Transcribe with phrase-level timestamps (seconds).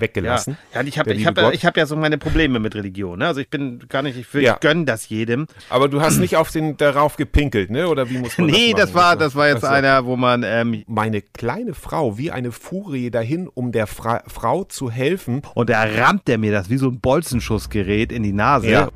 [0.00, 0.56] weggelassen.
[0.72, 3.18] Ja, ja ich habe ich hab, ja, hab ja so meine Probleme mit Religion.
[3.18, 3.26] Ne?
[3.26, 4.54] Also ich bin gar nicht, ich, will, ja.
[4.54, 5.46] ich gönn das jedem.
[5.70, 7.88] Aber du hast nicht auf den darauf gepinkelt, ne?
[7.88, 10.16] Oder wie muss man nee, das Nee, das war, das war jetzt also, einer, wo
[10.16, 10.42] man.
[10.44, 15.42] Ähm, meine kleine Frau wie eine Furie dahin, um der Fra Frau zu helfen.
[15.54, 18.68] Und da rammt der mir das wie so ein Bolzenschussgerät in die Nase.
[18.68, 18.88] Ja.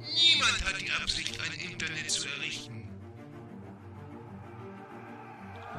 [0.00, 2.82] Niemand hat die Absicht, ein Internet zu errichten.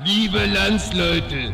[0.04, 1.54] Liebe Landsleute,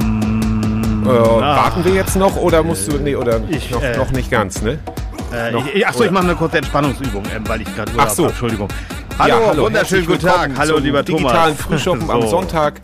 [0.00, 2.98] Ähm, äh, warten wir jetzt noch oder musst du.
[2.98, 4.78] Nee, oder ich, noch, äh, noch nicht ganz, ne?
[5.32, 8.22] Äh, noch, ich, achso, ich mache eine kurze Entspannungsübung, ähm, weil ich gerade Urlaub so.
[8.24, 8.32] habe.
[8.32, 8.68] Entschuldigung.
[9.18, 10.50] Hallo, ja, hallo wunderschönen guten Tag.
[10.56, 11.22] Hallo, lieber Thomas.
[11.22, 12.12] digitalen Frühschoppen so.
[12.12, 12.80] am Sonntag.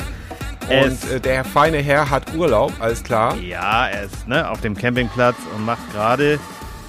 [0.69, 3.36] Und äh, der feine Herr hat Urlaub, alles klar.
[3.36, 6.41] Ja, er ist ne, auf dem Campingplatz und macht gerade,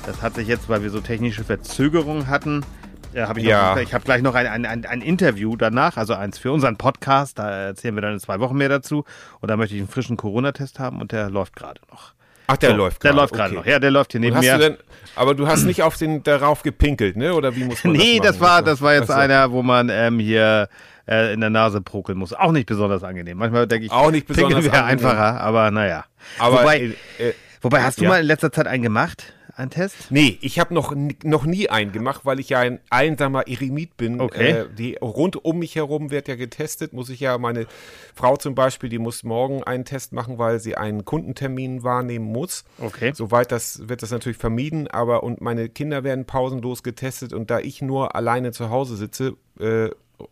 [0.05, 2.65] das hat sich jetzt, weil wir so technische Verzögerungen hatten,
[3.17, 3.75] äh, hab ich ja.
[3.75, 6.77] Noch, ich habe gleich noch ein, ein, ein, ein, Interview danach, also eins für unseren
[6.77, 7.39] Podcast.
[7.39, 9.05] Da erzählen wir dann in zwei Wochen mehr dazu.
[9.41, 12.13] Und da möchte ich einen frischen Corona-Test haben und der läuft gerade noch.
[12.47, 13.13] Ach, der so, läuft gerade.
[13.13, 13.57] Der läuft gerade okay.
[13.57, 13.65] noch.
[13.65, 14.57] Ja, der läuft hier neben mir.
[14.57, 14.77] Denn,
[15.15, 17.33] aber du hast nicht auf den darauf gepinkelt, ne?
[17.33, 19.13] Oder wie muss man nee, das, das war das war jetzt so.
[19.13, 20.69] einer, wo man ähm, hier
[21.07, 22.33] äh, in der Nase prokeln muss.
[22.33, 23.37] Auch nicht besonders angenehm.
[23.37, 26.05] Manchmal denke ich, auch nicht besonders wäre einfacher, aber naja.
[26.39, 26.79] Aber wobei,
[27.17, 28.09] äh, äh, wobei hast du ja.
[28.09, 29.33] mal in letzter Zeit einen gemacht?
[29.57, 30.11] Einen Test?
[30.11, 34.21] Nee, ich habe noch, noch nie einen gemacht, weil ich ja ein einsamer Eremit bin.
[34.21, 34.51] Okay.
[34.51, 36.93] Äh, die, rund um mich herum wird ja getestet.
[36.93, 37.67] Muss ich ja, meine
[38.13, 42.65] Frau zum Beispiel, die muss morgen einen Test machen, weil sie einen Kundentermin wahrnehmen muss.
[42.79, 43.11] Okay.
[43.13, 47.59] Soweit das wird das natürlich vermieden, aber und meine Kinder werden pausenlos getestet und da
[47.59, 49.89] ich nur alleine zu Hause sitze, äh,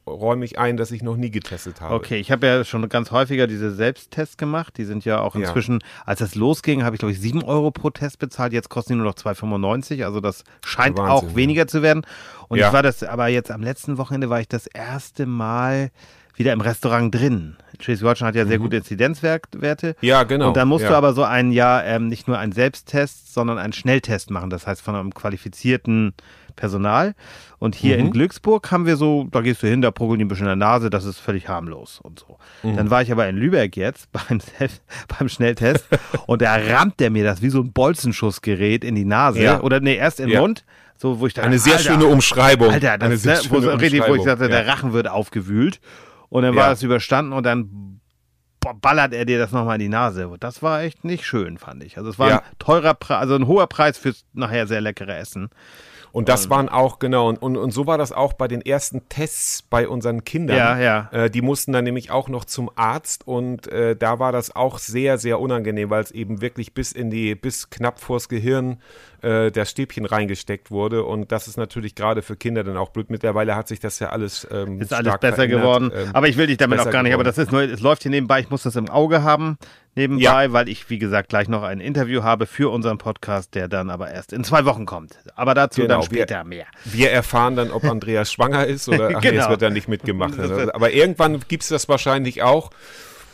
[0.07, 1.94] räume ich ein, dass ich noch nie getestet habe.
[1.94, 4.78] Okay, ich habe ja schon ganz häufiger diese Selbsttests gemacht.
[4.78, 5.88] Die sind ja auch inzwischen, ja.
[6.06, 8.53] als das losging, habe ich glaube ich 7 Euro pro Test bezahlt.
[8.53, 10.03] Jetzt kosten die nur noch 2,95.
[10.03, 12.06] Also das scheint Wahnsinn, auch weniger zu werden.
[12.47, 12.68] Und ja.
[12.68, 15.91] ich war das, aber jetzt am letzten Wochenende war ich das erste Mal
[16.35, 17.56] wieder im Restaurant drin.
[17.79, 18.63] Schleswig-Holstein hat ja sehr mhm.
[18.63, 19.95] gute Inzidenzwerte.
[20.01, 20.50] Ja, genau.
[20.50, 20.90] Und dann musst ja.
[20.90, 24.50] du aber so ein Jahr ähm, nicht nur einen Selbsttest, sondern einen Schnelltest machen.
[24.50, 26.13] Das heißt von einem qualifizierten
[26.56, 27.16] Personal.
[27.58, 28.06] Und hier mhm.
[28.06, 30.60] in Glücksburg haben wir so, da gehst du hin, da pruggeln die ein bisschen in
[30.60, 32.38] der Nase, das ist völlig harmlos und so.
[32.64, 32.78] Mhm.
[32.78, 34.40] Dann war ich aber in Lübeck jetzt beim,
[35.18, 35.86] beim Schnelltest
[36.28, 39.42] und da rammt der mir das wie so ein Bolzenschussgerät in die Nase.
[39.42, 39.62] Ja.
[39.62, 40.42] Oder nee, erst in den ja.
[40.42, 40.66] Mund.
[40.98, 42.70] So, wo ich dachte, Eine sehr Alter, schöne Umschreibung.
[42.70, 44.50] Alter, das, Eine sehr ne, wo, so, richtig, wo ich dachte, ja.
[44.50, 45.82] der Rachen wird aufgewühlt.
[46.30, 48.00] Und dann war das überstanden und dann
[48.74, 50.30] ballert er dir das nochmal in die Nase.
[50.40, 51.98] Das war echt nicht schön, fand ich.
[51.98, 55.50] Also es war ein teurer Preis, also ein hoher Preis fürs nachher sehr leckere Essen.
[56.16, 59.09] Und das waren auch, genau, und, und, und so war das auch bei den ersten
[59.09, 60.56] Tests bei unseren Kindern.
[60.56, 61.09] Ja, ja.
[61.12, 64.78] Äh, die mussten dann nämlich auch noch zum Arzt und äh, da war das auch
[64.78, 68.78] sehr, sehr unangenehm, weil es eben wirklich bis in die, bis knapp vors Gehirn
[69.24, 71.04] äh, der Stäbchen reingesteckt wurde.
[71.04, 73.09] Und das ist natürlich gerade für Kinder dann auch blöd.
[73.09, 75.59] Mittlerweile hat sich das ja alles ähm, Ist alles besser verändert.
[75.59, 75.92] geworden.
[75.94, 77.14] Ähm, aber ich will dich damit auch gar nicht, geworden.
[77.16, 79.58] aber das ist nur, es läuft hier nebenbei, ich muss das im Auge haben
[79.95, 80.53] nebenbei, ja.
[80.53, 84.11] weil ich, wie gesagt, gleich noch ein Interview habe für unseren Podcast, der dann aber
[84.11, 85.17] erst in zwei Wochen kommt.
[85.35, 86.66] Aber dazu genau, dann später wir, mehr.
[86.83, 89.44] Wir erfahren dann, ob Andreas schwanger ist oder ach, genau.
[89.44, 90.39] nee, wird dann nicht mitgemacht.
[90.39, 92.72] aber irgendwann gibt es das wahrscheinlich auch,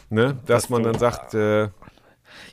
[0.09, 1.69] ne, dass das man dann sagt, äh,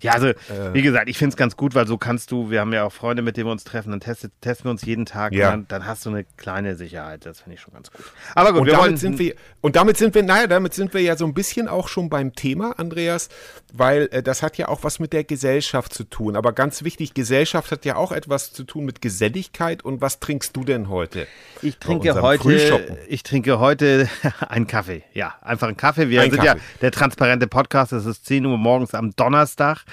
[0.02, 0.34] ja, also äh,
[0.72, 2.92] wie gesagt, ich finde es ganz gut, weil so kannst du, wir haben ja auch
[2.92, 5.48] Freunde, mit denen wir uns treffen, dann testet, testen wir uns jeden Tag ja.
[5.48, 7.26] und dann, dann, hast du eine kleine Sicherheit.
[7.26, 8.04] Das finde ich schon ganz gut.
[8.34, 11.00] Aber gut, und damit wollen, sind wir und damit sind wir, naja, damit sind wir
[11.00, 13.28] ja so ein bisschen auch schon beim Thema, Andreas,
[13.72, 16.36] weil äh, das hat ja auch was mit der Gesellschaft zu tun.
[16.36, 19.84] Aber ganz wichtig, Gesellschaft hat ja auch etwas zu tun mit Geselligkeit.
[19.84, 21.26] Und was trinkst du denn heute?
[21.62, 24.08] Ich trinke heute, ich trinke heute
[24.48, 25.02] einen Kaffee.
[25.12, 26.08] Ja, einfach einen Kaffee.
[26.08, 26.58] Wir Ein sind Kaffee.
[26.58, 27.92] ja der transparente Podcast.
[27.92, 29.84] Es ist 10 Uhr morgens am Donnerstag.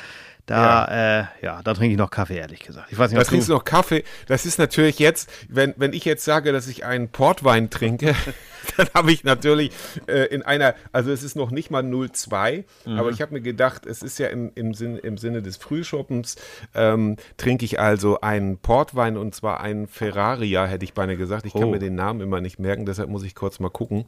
[0.45, 1.19] Da, ja.
[1.21, 2.91] Äh, ja, da trinke ich noch Kaffee, ehrlich gesagt.
[2.91, 4.03] Ich weiß nicht, da trinkst du noch Kaffee.
[4.27, 8.13] Das ist natürlich jetzt, wenn, wenn ich jetzt sage, dass ich einen Portwein trinke,
[8.77, 9.71] dann habe ich natürlich
[10.05, 12.99] äh, in einer, also es ist noch nicht mal 0,2, mhm.
[12.99, 16.35] aber ich habe mir gedacht, es ist ja im, im, Sinn, im Sinne des Frühschoppens,
[16.75, 21.47] ähm, trinke ich also einen Portwein und zwar einen Ferraria, hätte ich beinahe gesagt.
[21.47, 21.59] Ich oh.
[21.59, 24.05] kann mir den Namen immer nicht merken, deshalb muss ich kurz mal gucken.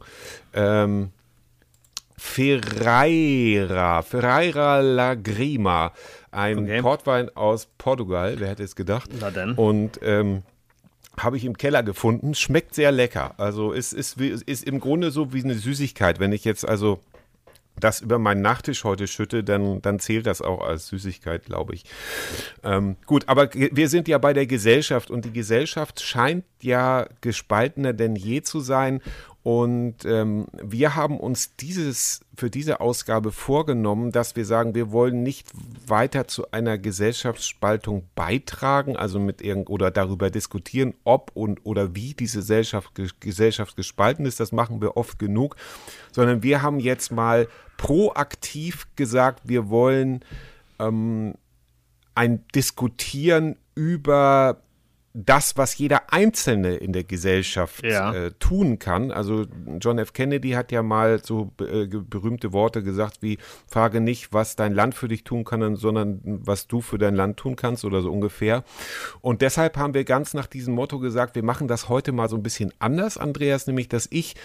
[0.54, 1.10] Ähm,
[2.18, 5.92] Ferreira, Ferreira Lagrima,
[6.32, 6.82] ein okay.
[6.82, 9.10] Portwein aus Portugal, wer hätte es gedacht?
[9.20, 9.54] Na dann.
[9.54, 10.42] Und ähm,
[11.16, 12.34] habe ich im Keller gefunden.
[12.34, 13.34] Schmeckt sehr lecker.
[13.38, 16.20] Also es ist, ist, ist im Grunde so wie eine Süßigkeit.
[16.20, 17.00] Wenn ich jetzt also
[17.80, 21.84] das über meinen Nachtisch heute schütte, dann, dann zählt das auch als Süßigkeit, glaube ich.
[22.64, 27.92] Ähm, gut, aber wir sind ja bei der Gesellschaft und die Gesellschaft scheint ja gespaltener
[27.92, 29.00] denn je zu sein.
[29.48, 35.22] Und ähm, wir haben uns dieses für diese Ausgabe vorgenommen, dass wir sagen, wir wollen
[35.22, 35.48] nicht
[35.86, 42.12] weiter zu einer Gesellschaftsspaltung beitragen, also mit irgend oder darüber diskutieren, ob und oder wie
[42.12, 44.38] diese Gesellschaft, Gesellschaft gespalten ist.
[44.38, 45.56] Das machen wir oft genug,
[46.12, 47.48] sondern wir haben jetzt mal
[47.78, 50.26] proaktiv gesagt, wir wollen
[50.78, 51.36] ähm,
[52.14, 54.60] ein Diskutieren über
[55.24, 58.14] das, was jeder Einzelne in der Gesellschaft ja.
[58.14, 59.10] äh, tun kann.
[59.10, 59.46] Also
[59.80, 60.12] John F.
[60.12, 64.94] Kennedy hat ja mal so äh, berühmte Worte gesagt wie, frage nicht, was dein Land
[64.94, 68.62] für dich tun kann, sondern was du für dein Land tun kannst oder so ungefähr.
[69.20, 72.36] Und deshalb haben wir ganz nach diesem Motto gesagt, wir machen das heute mal so
[72.36, 74.36] ein bisschen anders, Andreas, nämlich dass ich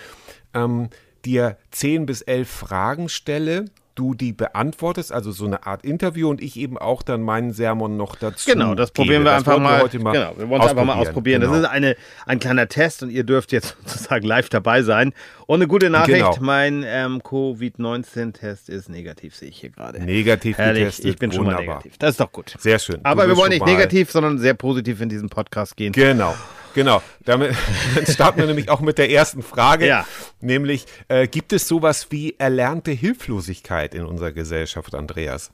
[0.56, 0.90] ähm,
[1.24, 6.42] dir zehn bis elf Fragen stelle du die beantwortest, also so eine Art Interview und
[6.42, 8.52] ich eben auch dann meinen Sermon noch dazu.
[8.52, 9.92] Genau, das probieren wir einfach mal.
[9.92, 10.14] Wir mal.
[10.14, 11.42] Genau, wir wollen es einfach mal ausprobieren.
[11.42, 11.54] Genau.
[11.54, 11.96] Das ist eine,
[12.26, 15.14] ein kleiner Test und ihr dürft jetzt sozusagen live dabei sein.
[15.46, 16.38] Und eine gute Nachricht, genau.
[16.40, 20.02] mein ähm, Covid-19-Test ist negativ, sehe ich hier gerade.
[20.04, 21.98] Negativ Herrlich, getestet, ich bin schon mal negativ.
[21.98, 22.56] Das ist doch gut.
[22.60, 23.00] Sehr schön.
[23.04, 25.92] Aber wir wollen nicht negativ, sondern sehr positiv in diesen Podcast gehen.
[25.92, 26.34] Genau.
[26.74, 27.56] Genau, damit
[28.10, 30.08] starten wir nämlich auch mit der ersten Frage, ja.
[30.42, 35.52] nämlich äh, gibt es sowas wie erlernte Hilflosigkeit in unserer Gesellschaft, Andreas?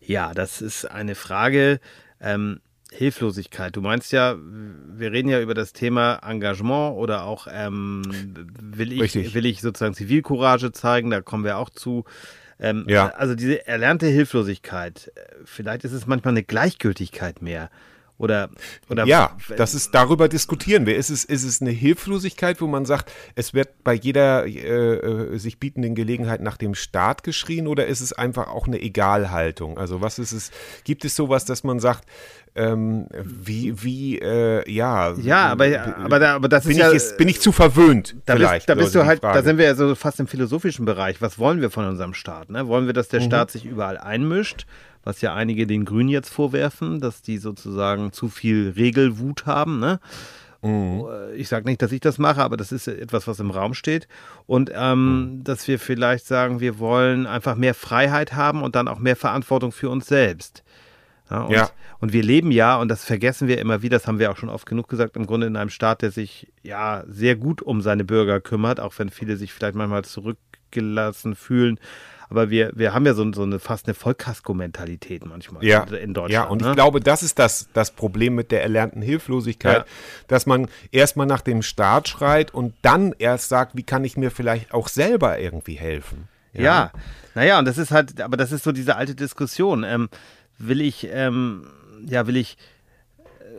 [0.00, 1.80] Ja, das ist eine Frage.
[2.20, 2.60] Ähm,
[2.92, 3.74] Hilflosigkeit.
[3.76, 8.02] Du meinst ja, wir reden ja über das Thema Engagement oder auch ähm,
[8.60, 11.10] will ich will ich sozusagen Zivilcourage zeigen.
[11.10, 12.04] Da kommen wir auch zu.
[12.58, 13.08] Ähm, ja.
[13.08, 15.12] Also diese erlernte Hilflosigkeit.
[15.14, 17.70] Äh, vielleicht ist es manchmal eine Gleichgültigkeit mehr.
[18.18, 18.48] Oder,
[18.88, 20.96] oder ja, das ist darüber diskutieren wir.
[20.96, 25.38] Ist es, ist es eine Hilflosigkeit, wo man sagt, es wird bei jeder äh, äh,
[25.38, 29.76] sich bietenden Gelegenheit nach dem Staat geschrien, oder ist es einfach auch eine Egalhaltung?
[29.76, 30.50] Also was ist es?
[30.84, 32.08] Gibt es sowas, dass man sagt,
[32.54, 35.12] ähm, wie, wie, äh, ja.
[35.18, 35.66] Ja, aber,
[35.98, 36.90] aber, da, aber das bin ist ja.
[36.90, 38.16] Jetzt, bin ich zu verwöhnt?
[38.24, 40.86] Da vielleicht, bist, da bist du halt, da sind wir ja so fast im philosophischen
[40.86, 41.20] Bereich.
[41.20, 42.48] Was wollen wir von unserem Staat?
[42.48, 42.66] Ne?
[42.66, 43.26] Wollen wir, dass der mhm.
[43.26, 44.66] Staat sich überall einmischt?
[45.06, 49.78] Was ja einige den Grünen jetzt vorwerfen, dass die sozusagen zu viel Regelwut haben.
[49.78, 50.00] Ne?
[50.62, 51.04] Mhm.
[51.36, 54.08] Ich sage nicht, dass ich das mache, aber das ist etwas, was im Raum steht.
[54.46, 55.44] Und ähm, mhm.
[55.44, 59.70] dass wir vielleicht sagen, wir wollen einfach mehr Freiheit haben und dann auch mehr Verantwortung
[59.70, 60.64] für uns selbst.
[61.30, 61.70] Ja, und, ja.
[62.00, 64.48] und wir leben ja, und das vergessen wir immer wieder, das haben wir auch schon
[64.48, 68.04] oft genug gesagt, im Grunde in einem Staat, der sich ja sehr gut um seine
[68.04, 71.78] Bürger kümmert, auch wenn viele sich vielleicht manchmal zurückgelassen fühlen
[72.28, 75.84] aber wir, wir haben ja so, so eine fast eine Vollkasko-Mentalität manchmal ja.
[75.84, 76.32] in Deutschland.
[76.32, 76.70] Ja, und ne?
[76.70, 79.84] ich glaube, das ist das, das Problem mit der erlernten Hilflosigkeit, ja.
[80.28, 84.30] dass man erstmal nach dem Staat schreit und dann erst sagt, wie kann ich mir
[84.30, 86.28] vielleicht auch selber irgendwie helfen.
[86.52, 86.92] Ja, ja.
[87.34, 89.84] naja, und das ist halt, aber das ist so diese alte Diskussion.
[89.84, 90.08] Ähm,
[90.58, 91.66] will ich, ähm,
[92.06, 92.56] ja, will ich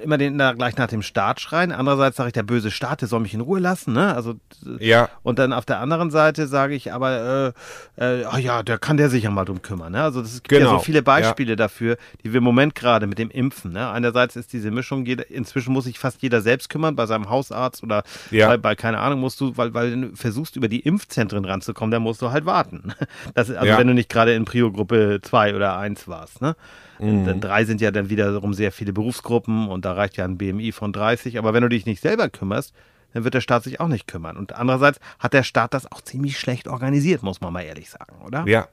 [0.04, 1.72] immer den, na, gleich nach dem Staat schreien.
[1.72, 3.94] Andererseits sage ich, der böse Staat, der soll mich in Ruhe lassen.
[3.94, 4.14] Ne?
[4.14, 4.36] Also,
[4.80, 5.10] ja.
[5.24, 7.54] Und dann auf der anderen Seite sage ich aber,
[7.98, 9.92] äh, äh, oh ja, der kann der sich ja mal drum kümmern.
[9.94, 10.02] Ne?
[10.02, 10.60] Also es gibt genau.
[10.60, 10.84] ja so genau.
[10.84, 11.56] viele Beispiele ja.
[11.56, 13.74] dafür, die wir im Moment gerade mit dem Impfen.
[13.74, 13.90] Ne?
[13.90, 17.84] Einerseits ist diese Mischung, jeder, inzwischen muss sich fast jeder selbst kümmern, bei seinem Hausarzt
[17.84, 18.48] oder ja.
[18.48, 22.04] bei, bei, keine Ahnung, musst du, weil, weil du versuchst, über die Impfzentren ranzukommen, dann
[22.04, 22.94] musst du halt warten.
[23.34, 23.78] Das, also ja.
[23.78, 26.42] wenn du nicht gerade in Prio-Gruppe 2 oder 1 warst.
[26.42, 26.56] Ne?
[27.00, 27.40] Mhm.
[27.42, 30.94] Drei sind ja dann wiederum sehr viele Berufsgruppen und da reicht ja ein BMI von
[30.94, 31.38] 30.
[31.38, 32.74] Aber wenn du dich nicht selber kümmerst,
[33.14, 34.38] dann wird der Staat sich auch nicht kümmern.
[34.38, 38.16] Und andererseits hat der Staat das auch ziemlich schlecht organisiert, muss man mal ehrlich sagen,
[38.26, 38.46] oder?
[38.48, 38.68] Ja,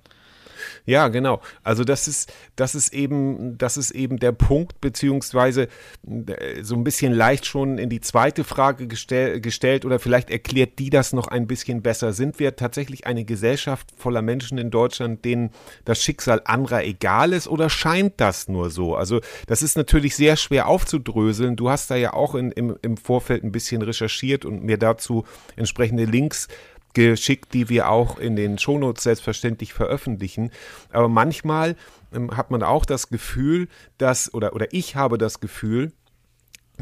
[0.84, 1.40] ja, genau.
[1.62, 5.68] Also das ist, das ist eben, das ist eben der Punkt, beziehungsweise
[6.06, 10.78] äh, so ein bisschen leicht schon in die zweite Frage gestell, gestellt oder vielleicht erklärt
[10.78, 12.12] die das noch ein bisschen besser.
[12.12, 15.50] Sind wir tatsächlich eine Gesellschaft voller Menschen in Deutschland, denen
[15.84, 18.96] das Schicksal anderer egal ist oder scheint das nur so?
[18.96, 21.56] Also das ist natürlich sehr schwer aufzudröseln.
[21.56, 25.24] Du hast da ja auch in, im, im Vorfeld ein bisschen recherchiert und mir dazu
[25.56, 26.48] entsprechende Links
[26.94, 30.50] geschickt, die wir auch in den Shownotes selbstverständlich veröffentlichen.
[30.90, 31.76] Aber manchmal
[32.12, 35.92] ähm, hat man auch das Gefühl, dass, oder, oder ich habe das Gefühl,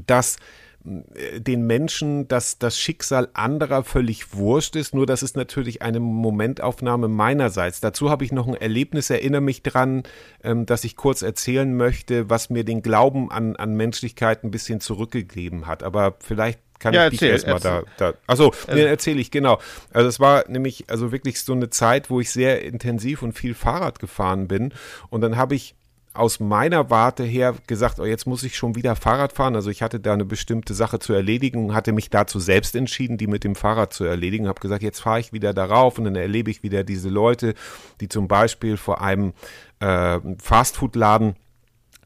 [0.07, 0.37] dass
[0.85, 6.01] äh, den Menschen, dass das Schicksal anderer völlig wurscht ist, nur das ist natürlich eine
[6.01, 7.81] Momentaufnahme meinerseits.
[7.81, 10.03] Dazu habe ich noch ein Erlebnis, erinnere mich dran,
[10.43, 14.81] ähm, dass ich kurz erzählen möchte, was mir den Glauben an, an Menschlichkeit ein bisschen
[14.81, 15.83] zurückgegeben hat.
[15.83, 18.15] Aber vielleicht kann ja, ich dich erstmal da, da.
[18.27, 19.61] Achso, nee, erzähle ich, genau.
[19.93, 23.55] Also es war nämlich also wirklich so eine Zeit, wo ich sehr intensiv und viel
[23.55, 24.75] Fahrrad gefahren bin.
[25.09, 25.77] Und dann habe ich
[26.13, 29.55] aus meiner Warte her gesagt, oh, jetzt muss ich schon wieder Fahrrad fahren.
[29.55, 33.17] Also ich hatte da eine bestimmte Sache zu erledigen und hatte mich dazu selbst entschieden,
[33.17, 34.49] die mit dem Fahrrad zu erledigen.
[34.49, 37.55] Habe gesagt, jetzt fahre ich wieder darauf und dann erlebe ich wieder diese Leute,
[38.01, 39.35] die zum Beispiel vor einem
[39.79, 41.37] äh, Fastfood-Laden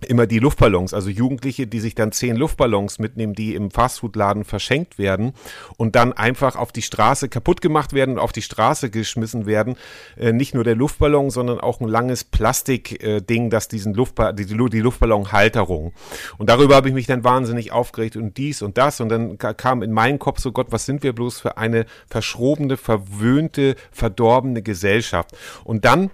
[0.06, 4.98] immer die Luftballons, also Jugendliche, die sich dann zehn Luftballons mitnehmen, die im Fastfood-Laden verschenkt
[4.98, 5.32] werden
[5.78, 9.76] und dann einfach auf die Straße kaputt gemacht werden und auf die Straße geschmissen werden.
[10.16, 14.44] Äh, nicht nur der Luftballon, sondern auch ein langes Plastikding, äh, das diesen Luftba die,
[14.44, 15.94] die Luftballonhalterung.
[16.36, 19.82] Und darüber habe ich mich dann wahnsinnig aufgeregt und dies und das und dann kam
[19.82, 25.34] in meinen Kopf so Gott, was sind wir bloß für eine verschrobene, verwöhnte, verdorbene Gesellschaft.
[25.64, 26.10] Und dann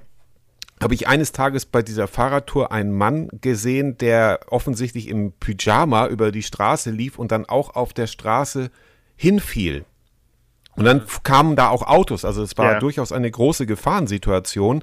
[0.83, 6.33] habe ich eines Tages bei dieser Fahrradtour einen Mann gesehen, der offensichtlich im Pyjama über
[6.33, 8.71] die Straße lief und dann auch auf der Straße
[9.17, 9.85] hinfiel.
[10.77, 12.79] Und dann kamen da auch Autos, also es war ja.
[12.79, 14.83] durchaus eine große Gefahrensituation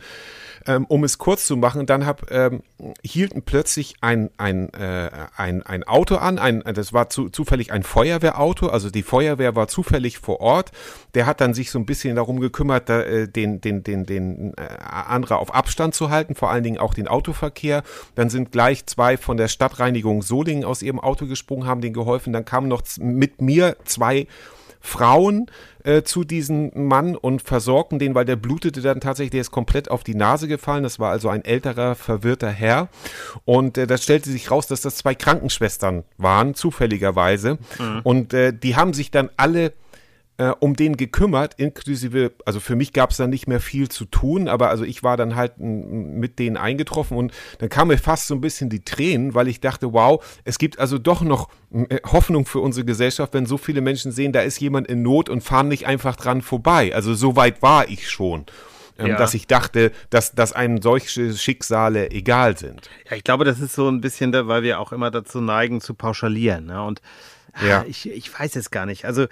[0.65, 2.61] ähm, um es kurz zu machen, dann hab, ähm,
[3.03, 7.83] hielten plötzlich ein, ein, äh, ein, ein Auto an, ein, das war zu, zufällig ein
[7.83, 10.71] Feuerwehrauto, also die Feuerwehr war zufällig vor Ort,
[11.13, 14.53] der hat dann sich so ein bisschen darum gekümmert, da, äh, den, den, den, den
[14.57, 17.83] äh, andere auf Abstand zu halten, vor allen Dingen auch den Autoverkehr.
[18.15, 22.33] Dann sind gleich zwei von der Stadtreinigung Solingen aus ihrem Auto gesprungen, haben denen geholfen.
[22.33, 24.27] Dann kamen noch mit mir zwei
[24.79, 25.47] Frauen
[25.83, 29.91] äh, zu diesem Mann und versorgten den, weil der blutete dann tatsächlich, der ist komplett
[29.91, 30.83] auf die Nase gefallen.
[30.83, 32.89] Das war also ein älterer, verwirrter Herr.
[33.45, 37.57] Und äh, das stellte sich raus, dass das zwei Krankenschwestern waren, zufälligerweise.
[37.77, 38.01] Mhm.
[38.03, 39.73] Und äh, die haben sich dann alle
[40.39, 44.05] äh, um den gekümmert, inklusive, also für mich gab es dann nicht mehr viel zu
[44.05, 48.27] tun, aber also ich war dann halt mit denen eingetroffen und dann kam mir fast
[48.27, 51.97] so ein bisschen die Tränen, weil ich dachte, wow, es gibt also doch noch äh,
[52.05, 55.41] Hoffnung für unsere Gesellschaft, wenn so viele Menschen sehen, da ist jemand in Not und
[55.43, 56.95] fahren nicht einfach dran vorbei.
[56.95, 58.45] Also so weit war ich schon.
[58.97, 59.17] Ähm, ja.
[59.17, 62.89] dass ich dachte, dass, dass einem solche Schicksale egal sind.
[63.09, 65.79] Ja, ich glaube, das ist so ein bisschen, da, weil wir auch immer dazu neigen,
[65.79, 66.65] zu pauschalieren.
[66.65, 66.83] Ne?
[66.83, 67.01] Und
[67.65, 67.85] ja.
[67.87, 69.05] ich, ich weiß es gar nicht.
[69.05, 69.27] Also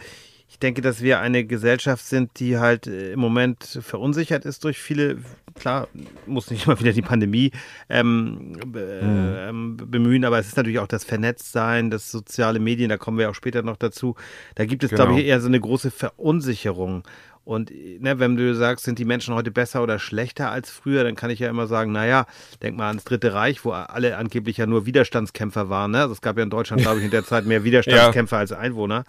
[0.58, 4.80] ich denke, dass wir eine Gesellschaft sind, die halt äh, im Moment verunsichert ist durch
[4.80, 5.20] viele,
[5.54, 5.88] klar,
[6.26, 7.52] muss nicht immer wieder die Pandemie
[7.90, 9.78] ähm, äh, mhm.
[9.78, 13.36] bemühen, aber es ist natürlich auch das Vernetztsein, das soziale Medien, da kommen wir auch
[13.36, 14.16] später noch dazu.
[14.56, 15.06] Da gibt es, genau.
[15.06, 17.04] glaube ich, eher so eine große Verunsicherung.
[17.44, 21.16] Und ne, wenn du sagst, sind die Menschen heute besser oder schlechter als früher, dann
[21.16, 22.26] kann ich ja immer sagen, naja,
[22.64, 25.92] denk mal ans Dritte Reich, wo alle angeblich ja nur Widerstandskämpfer waren.
[25.92, 26.02] Ne?
[26.02, 28.40] Also es gab ja in Deutschland, glaube ich, in der Zeit mehr Widerstandskämpfer ja.
[28.42, 29.04] als Einwohner.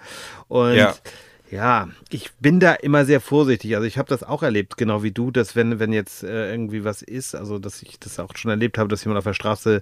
[0.47, 0.95] Und ja.
[1.51, 3.75] Ja, ich bin da immer sehr vorsichtig.
[3.75, 6.85] Also ich habe das auch erlebt, genau wie du, dass wenn, wenn jetzt äh, irgendwie
[6.85, 9.81] was ist, also dass ich das auch schon erlebt habe, dass jemand auf der Straße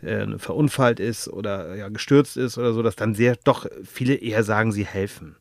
[0.00, 4.42] äh, verunfallt ist oder ja, gestürzt ist oder so, dass dann sehr doch viele eher
[4.42, 5.36] sagen, sie helfen.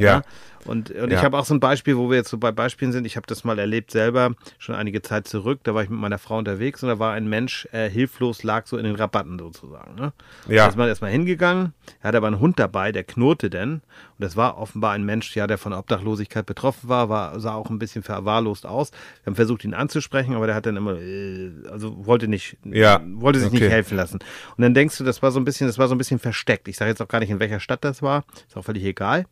[0.00, 0.18] Ja.
[0.18, 0.22] ja?
[0.66, 1.18] Und, und ja.
[1.18, 3.06] ich habe auch so ein Beispiel, wo wir jetzt so bei Beispielen sind.
[3.06, 5.60] Ich habe das mal erlebt selber, schon einige Zeit zurück.
[5.62, 8.66] Da war ich mit meiner Frau unterwegs und da war ein Mensch äh, hilflos, lag
[8.66, 9.94] so in den Rabatten sozusagen.
[9.94, 10.12] Ne?
[10.48, 10.64] Ja.
[10.64, 11.72] Da ist man erstmal hingegangen.
[12.00, 13.74] Er hatte aber einen Hund dabei, der knurrte denn.
[13.74, 13.82] Und
[14.18, 17.78] das war offenbar ein Mensch, ja, der von Obdachlosigkeit betroffen war, war sah auch ein
[17.78, 18.90] bisschen verwahrlost aus.
[19.22, 23.00] Wir haben versucht, ihn anzusprechen, aber der hat dann immer, äh, also wollte nicht, ja.
[23.14, 23.60] wollte sich okay.
[23.60, 24.18] nicht helfen lassen.
[24.56, 26.68] Und dann denkst du, das war so ein bisschen, das war so ein bisschen versteckt.
[26.68, 28.24] Ich sage jetzt auch gar nicht, in welcher Stadt das war.
[28.46, 29.24] Ist auch völlig egal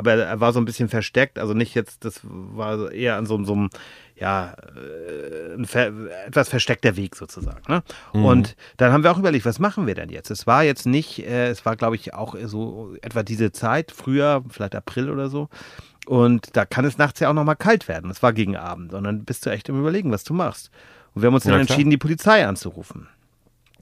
[0.00, 3.42] aber er war so ein bisschen versteckt, also nicht jetzt, das war eher an so,
[3.44, 3.70] so einem,
[4.16, 5.92] ja, äh, ein ver
[6.26, 7.60] etwas versteckter Weg sozusagen.
[7.68, 7.82] Ne?
[8.14, 8.24] Mhm.
[8.24, 10.30] Und dann haben wir auch überlegt, was machen wir denn jetzt?
[10.30, 14.42] Es war jetzt nicht, äh, es war glaube ich auch so etwa diese Zeit, früher,
[14.48, 15.48] vielleicht April oder so.
[16.06, 18.10] Und da kann es nachts ja auch nochmal kalt werden.
[18.10, 18.94] Es war gegen Abend.
[18.94, 20.70] Und dann bist du echt im Überlegen, was du machst.
[21.14, 23.06] Und wir haben uns ja, dann entschieden, die Polizei anzurufen.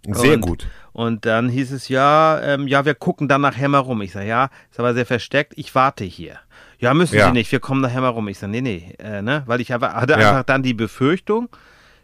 [0.06, 0.66] Sehr und, gut.
[0.92, 4.02] Und dann hieß es, ja, ähm, ja, wir gucken dann nachher mal rum.
[4.02, 6.38] Ich sage, ja, ist aber sehr versteckt, ich warte hier.
[6.78, 7.26] Ja, müssen ja.
[7.26, 8.28] Sie nicht, wir kommen nachher mal rum.
[8.28, 9.42] Ich sage, nee, nee, äh, ne?
[9.46, 10.16] weil ich hatte ja.
[10.16, 11.48] einfach dann die Befürchtung,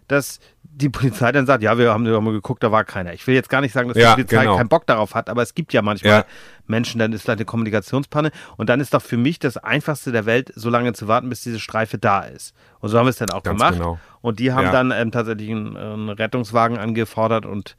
[0.09, 3.13] dass die Polizei dann sagt, ja, wir haben mal geguckt, da war keiner.
[3.13, 4.57] Ich will jetzt gar nicht sagen, dass ja, die Polizei genau.
[4.57, 6.25] keinen Bock darauf hat, aber es gibt ja manchmal ja.
[6.67, 10.27] Menschen, dann ist vielleicht eine Kommunikationspanne und dann ist doch für mich das Einfachste der
[10.27, 12.55] Welt, so lange zu warten, bis diese Streife da ist.
[12.81, 13.75] Und so haben wir es dann auch Ganz gemacht.
[13.75, 13.99] Genau.
[14.21, 14.73] Und die haben ja.
[14.73, 17.77] dann ähm, tatsächlich einen, einen, Rettungswagen angefordert und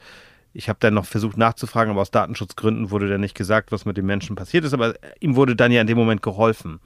[0.53, 3.98] ich habe dann noch versucht nachzufragen, aber aus Datenschutzgründen wurde dann nicht gesagt, was mit
[3.98, 6.79] den Menschen passiert ist, aber ihm wurde dann ja in dem Moment geholfen.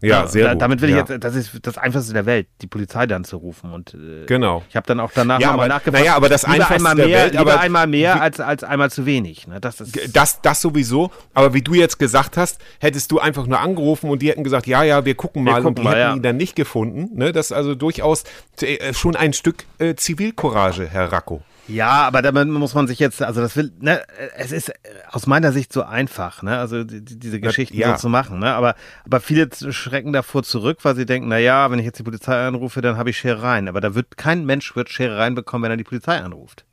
[0.00, 0.62] Ja, sehr da, gut.
[0.62, 1.04] Damit will ich ja.
[1.08, 3.72] jetzt, das ist das Einfachste der Welt, die Polizei dann zu rufen.
[3.72, 4.62] Und äh, genau.
[4.68, 6.04] ich habe dann auch danach ja, nochmal nachgefragt.
[6.04, 9.06] Naja, aber das Einfachste einmal der mehr, Welt, aber einmal mehr als, als einmal zu
[9.06, 9.46] wenig.
[9.46, 9.60] Ne?
[9.60, 11.10] Das, ist das, das sowieso.
[11.34, 14.66] Aber wie du jetzt gesagt hast, hättest du einfach nur angerufen und die hätten gesagt,
[14.66, 15.56] ja, ja, wir gucken mal.
[15.56, 16.14] Wir gucken und die mal, hätten ja.
[16.14, 17.16] ihn dann nicht gefunden.
[17.16, 17.32] Ne?
[17.32, 18.24] Das ist also durchaus
[18.60, 21.42] äh, schon ein Stück äh, Zivilcourage, Herr Racco.
[21.68, 24.02] Ja, aber damit muss man sich jetzt, also das will, ne,
[24.36, 24.72] es ist
[25.10, 27.92] aus meiner Sicht so einfach, ne, also die, diese Geschichten ja.
[27.92, 31.70] so zu machen, ne, aber, aber viele schrecken davor zurück, weil sie denken, na ja,
[31.70, 34.74] wenn ich jetzt die Polizei anrufe, dann habe ich Scherereien, aber da wird kein Mensch
[34.76, 36.64] wird Scherereien bekommen, wenn er die Polizei anruft.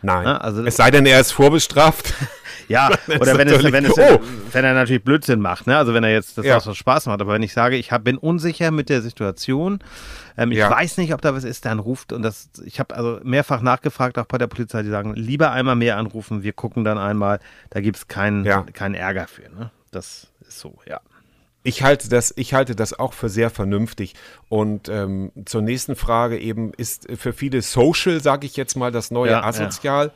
[0.00, 0.24] Nein.
[0.26, 2.14] Ja, also, es sei denn, er ist vorbestraft.
[2.68, 4.20] Ja, oder wenn, es, wenn, es, oh.
[4.52, 5.78] wenn er natürlich Blödsinn macht, ne?
[5.78, 6.56] Also wenn er jetzt das ja.
[6.56, 7.22] was Spaß macht.
[7.22, 9.78] Aber wenn ich sage, ich hab, bin unsicher mit der Situation,
[10.38, 10.70] ähm, ich ja.
[10.70, 14.18] weiß nicht, ob da was ist, dann ruft und das, ich habe also mehrfach nachgefragt,
[14.18, 17.40] auch bei der Polizei, die sagen, lieber einmal mehr anrufen, wir gucken dann einmal,
[17.70, 18.62] da gibt es keinen, ja.
[18.62, 19.50] keinen Ärger für.
[19.50, 19.72] Ne?
[19.90, 21.00] Das ist so, ja.
[21.64, 24.14] Ich halte das, ich halte das auch für sehr vernünftig.
[24.48, 29.10] Und ähm, zur nächsten Frage eben ist für viele Social, sage ich jetzt mal, das
[29.10, 30.12] neue ja, Asozial.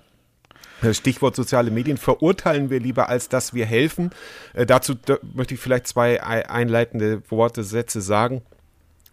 [0.92, 4.10] Stichwort soziale Medien verurteilen wir lieber, als dass wir helfen.
[4.54, 8.42] Äh, dazu da möchte ich vielleicht zwei einleitende Worte, Sätze sagen.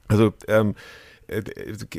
[0.09, 0.75] Also ähm,
[1.29, 1.43] äh,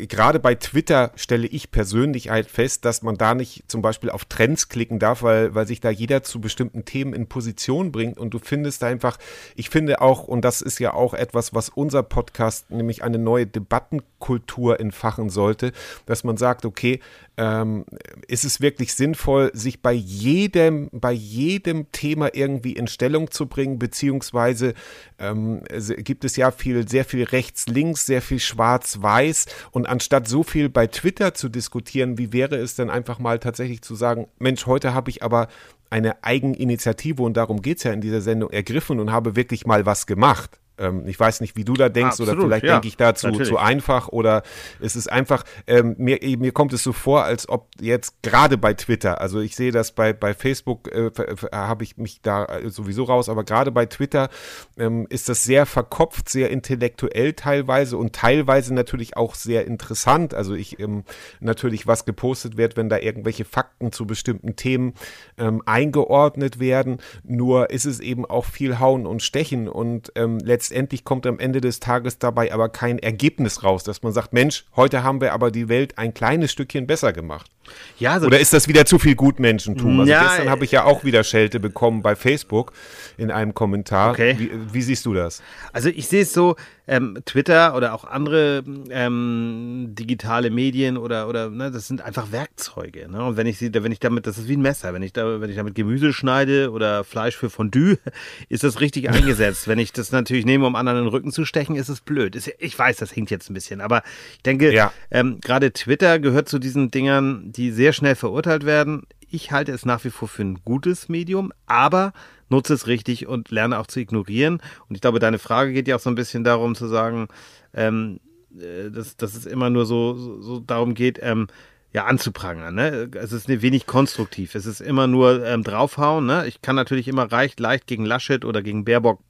[0.06, 4.24] gerade bei Twitter stelle ich persönlich halt fest, dass man da nicht zum Beispiel auf
[4.24, 8.18] Trends klicken darf, weil, weil sich da jeder zu bestimmten Themen in Position bringt.
[8.18, 9.18] Und du findest einfach,
[9.54, 13.46] ich finde auch, und das ist ja auch etwas, was unser Podcast nämlich eine neue
[13.46, 15.72] Debattenkultur entfachen sollte,
[16.06, 17.00] dass man sagt, okay,
[17.40, 17.86] ähm,
[18.28, 23.78] ist es wirklich sinnvoll, sich bei jedem, bei jedem Thema irgendwie in Stellung zu bringen,
[23.78, 24.74] beziehungsweise
[25.18, 25.62] ähm,
[26.04, 30.86] gibt es ja viel, sehr viel rechts-links, sehr viel schwarz-weiß und anstatt so viel bei
[30.86, 35.08] Twitter zu diskutieren, wie wäre es denn einfach mal tatsächlich zu sagen, Mensch, heute habe
[35.08, 35.48] ich aber
[35.88, 39.86] eine Eigeninitiative und darum geht es ja in dieser Sendung ergriffen und habe wirklich mal
[39.86, 40.60] was gemacht.
[40.80, 43.30] Ähm, ich weiß nicht, wie du da denkst Absolut, oder vielleicht ja, denke ich dazu
[43.30, 44.42] zu einfach oder
[44.80, 48.74] es ist einfach, ähm, mir, mir kommt es so vor, als ob jetzt gerade bei
[48.74, 51.10] Twitter, also ich sehe das bei, bei Facebook, äh,
[51.52, 54.30] habe ich mich da äh, sowieso raus, aber gerade bei Twitter
[54.78, 60.34] ähm, ist das sehr verkopft, sehr intellektuell teilweise und teilweise natürlich auch sehr interessant.
[60.34, 61.04] Also ich ähm,
[61.40, 64.94] natürlich, was gepostet wird, wenn da irgendwelche Fakten zu bestimmten Themen
[65.38, 66.98] ähm, eingeordnet werden.
[67.22, 71.40] Nur ist es eben auch viel Hauen und Stechen und ähm, letztendlich letztendlich kommt am
[71.40, 75.32] Ende des Tages dabei aber kein Ergebnis raus, dass man sagt, Mensch, heute haben wir
[75.32, 77.50] aber die Welt ein kleines Stückchen besser gemacht.
[77.98, 80.00] Ja, also Oder ist das wieder zu viel Gutmenschentum?
[80.00, 82.72] Also ja, gestern habe ich ja auch wieder Schelte bekommen bei Facebook
[83.18, 84.12] in einem Kommentar.
[84.12, 84.34] Okay.
[84.38, 85.42] Wie, wie siehst du das?
[85.72, 86.56] Also ich sehe es so,
[86.90, 93.08] ähm, Twitter oder auch andere ähm, digitale Medien oder, oder ne, das sind einfach Werkzeuge.
[93.08, 93.24] Ne?
[93.24, 95.40] Und wenn ich sie, wenn ich damit, das ist wie ein Messer, wenn ich da,
[95.40, 97.98] wenn ich damit Gemüse schneide oder Fleisch für Fondue,
[98.48, 99.68] ist das richtig eingesetzt.
[99.68, 102.34] wenn ich das natürlich nehme, um anderen den Rücken zu stechen, ist es blöd.
[102.34, 104.02] Ist, ich weiß, das hinkt jetzt ein bisschen, aber
[104.34, 104.92] ich denke, ja.
[105.12, 109.02] ähm, gerade Twitter gehört zu diesen Dingern, die sehr schnell verurteilt werden.
[109.28, 112.14] Ich halte es nach wie vor für ein gutes Medium, aber
[112.48, 114.62] nutze es richtig und lerne auch zu ignorieren.
[114.88, 117.28] Und ich glaube, deine Frage geht ja auch so ein bisschen darum zu sagen,
[117.74, 118.20] ähm,
[118.58, 121.46] äh, dass, dass es immer nur so, so, so darum geht, ähm,
[121.92, 122.74] ja, anzuprangern.
[122.74, 123.10] Ne?
[123.14, 124.54] Es ist wenig konstruktiv.
[124.54, 126.24] Es ist immer nur ähm, draufhauen.
[126.24, 126.46] Ne?
[126.46, 129.20] Ich kann natürlich immer recht leicht gegen Laschet oder gegen Baerbock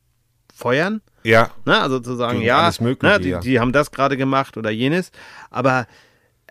[0.54, 1.00] feuern.
[1.22, 1.50] Ja.
[1.64, 1.80] Ne?
[1.80, 3.20] Also zu sagen, gegen ja, mögliche, ne?
[3.20, 5.10] die, ja, die, haben das gerade gemacht oder jenes.
[5.50, 5.86] Aber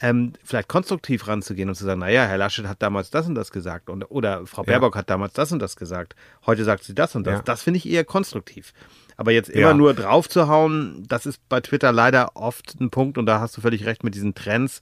[0.01, 3.51] ähm, vielleicht konstruktiv ranzugehen und zu sagen, naja, Herr Laschet hat damals das und das
[3.51, 4.99] gesagt und, oder Frau Baerbock ja.
[4.99, 7.35] hat damals das und das gesagt, heute sagt sie das und das.
[7.35, 7.41] Ja.
[7.43, 8.73] Das finde ich eher konstruktiv.
[9.17, 9.73] Aber jetzt immer ja.
[9.73, 13.57] nur drauf zu hauen, das ist bei Twitter leider oft ein Punkt und da hast
[13.57, 14.79] du völlig recht mit diesen Trends.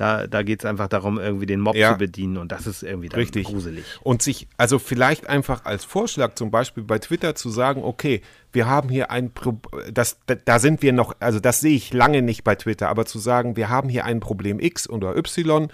[0.00, 1.92] Da, da geht es einfach darum, irgendwie den Mob ja.
[1.92, 3.48] zu bedienen und das ist irgendwie dann Richtig.
[3.48, 3.84] gruselig.
[4.02, 8.66] Und sich, also vielleicht einfach als Vorschlag zum Beispiel bei Twitter zu sagen, okay, wir
[8.66, 9.60] haben hier ein, Pro
[9.92, 13.18] das, da sind wir noch, also das sehe ich lange nicht bei Twitter, aber zu
[13.18, 15.68] sagen, wir haben hier ein Problem X oder Y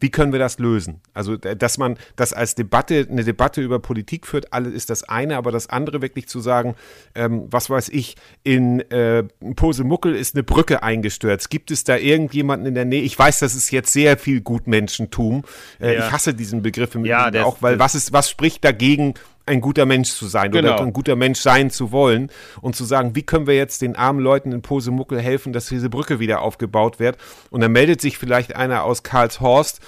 [0.00, 1.00] wie können wir das lösen?
[1.14, 5.36] Also, dass man das als Debatte, eine Debatte über Politik führt, alles ist das eine,
[5.36, 6.74] aber das andere wirklich zu sagen,
[7.14, 11.50] ähm, was weiß ich, in äh, Posemuckel ist eine Brücke eingestürzt.
[11.50, 13.02] Gibt es da irgendjemanden in der Nähe?
[13.02, 15.44] Ich weiß, das ist jetzt sehr viel Gutmenschentum.
[15.80, 16.06] Äh, ja.
[16.06, 19.14] Ich hasse diesen Begriff im ja, auch, weil was ist, was spricht dagegen,
[19.46, 20.74] ein guter Mensch zu sein genau.
[20.74, 22.30] oder ein guter Mensch sein zu wollen
[22.60, 25.88] und zu sagen, wie können wir jetzt den armen Leuten in Posemuckel helfen, dass diese
[25.88, 27.16] Brücke wieder aufgebaut wird.
[27.50, 29.80] Und dann meldet sich vielleicht einer aus Karlshorst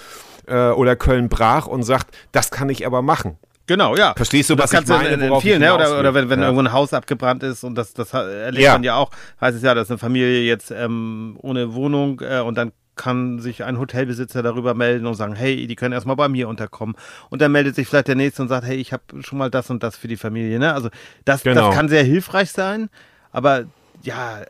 [0.47, 3.37] äh, oder Köln-Brach und sagt, das kann ich aber machen.
[3.67, 4.15] Genau, ja.
[4.15, 5.09] Verstehst du, was ich meine?
[5.09, 5.75] In, in vielen, ne?
[5.75, 6.45] Oder, oder wenn, wenn ja.
[6.45, 8.73] irgendwo ein Haus abgebrannt ist und das, das erlebt ja.
[8.73, 12.57] man ja auch, heißt es ja, dass eine Familie jetzt ähm, ohne Wohnung äh, und
[12.57, 16.49] dann kann sich ein Hotelbesitzer darüber melden und sagen, hey, die können erstmal bei mir
[16.49, 16.95] unterkommen.
[17.29, 19.69] Und dann meldet sich vielleicht der Nächste und sagt, hey, ich habe schon mal das
[19.69, 20.59] und das für die Familie.
[20.59, 20.73] Ne?
[20.73, 20.89] Also
[21.23, 21.67] das, genau.
[21.67, 22.89] das kann sehr hilfreich sein,
[23.31, 23.63] aber
[24.03, 24.41] ja,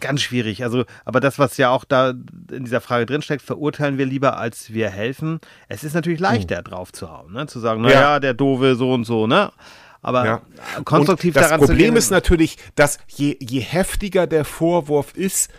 [0.00, 0.64] ganz schwierig.
[0.64, 2.14] Also, aber das, was ja auch da
[2.50, 5.38] in dieser Frage drinsteckt, verurteilen wir lieber, als wir helfen.
[5.68, 6.64] Es ist natürlich leichter, mhm.
[6.64, 7.46] drauf zu hauen, ne?
[7.46, 8.20] zu sagen, naja, ja.
[8.20, 9.52] der Doofe so und so, ne?
[10.00, 10.42] Aber ja.
[10.84, 15.14] konstruktiv und das daran Problem zu gehen, ist natürlich, dass je, je heftiger der Vorwurf
[15.14, 15.50] ist,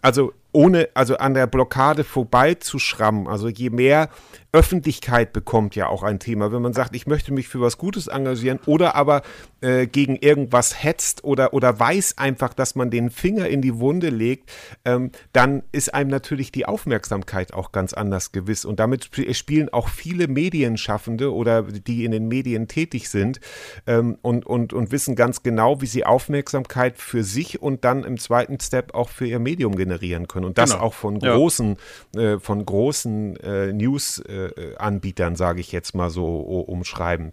[0.00, 3.28] also ohne, also an der Blockade vorbeizuschrammen.
[3.28, 4.08] Also je mehr
[4.54, 6.52] Öffentlichkeit bekommt ja auch ein Thema.
[6.52, 9.22] Wenn man sagt, ich möchte mich für was Gutes engagieren oder aber
[9.60, 14.10] äh, gegen irgendwas hetzt oder, oder weiß einfach, dass man den Finger in die Wunde
[14.10, 14.52] legt,
[14.84, 18.64] ähm, dann ist einem natürlich die Aufmerksamkeit auch ganz anders gewiss.
[18.64, 23.40] Und damit spielen auch viele Medienschaffende oder die in den Medien tätig sind
[23.88, 28.18] ähm, und, und, und wissen ganz genau, wie sie Aufmerksamkeit für sich und dann im
[28.18, 30.44] zweiten Step auch für ihr Medium generieren können.
[30.46, 30.84] Und das genau.
[30.84, 31.76] auch von großen,
[32.14, 32.34] ja.
[32.34, 37.32] äh, von großen äh, News- äh, äh, Anbietern, sage ich jetzt mal so umschreiben.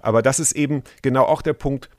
[0.00, 1.90] Aber das ist eben genau auch der Punkt,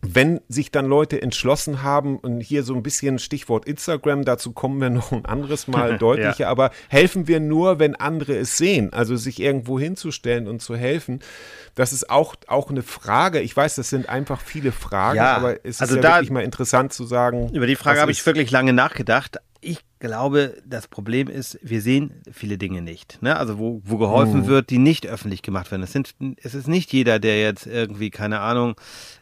[0.00, 4.80] wenn sich dann Leute entschlossen haben, und hier so ein bisschen Stichwort Instagram, dazu kommen
[4.80, 6.48] wir noch ein anderes Mal deutlicher, ja.
[6.48, 11.20] aber helfen wir nur, wenn andere es sehen, also sich irgendwo hinzustellen und zu helfen,
[11.74, 13.40] das ist auch, auch eine Frage.
[13.40, 16.30] Ich weiß, das sind einfach viele Fragen, ja, aber es also ist ja da, wirklich
[16.30, 17.50] mal interessant zu sagen.
[17.52, 19.38] Über die Frage habe ich wirklich lange nachgedacht,
[19.98, 23.20] glaube, das Problem ist, wir sehen viele Dinge nicht.
[23.22, 23.36] Ne?
[23.36, 24.46] Also wo, wo geholfen mhm.
[24.46, 25.82] wird, die nicht öffentlich gemacht werden.
[25.82, 28.74] Es, sind, es ist nicht jeder, der jetzt irgendwie, keine Ahnung,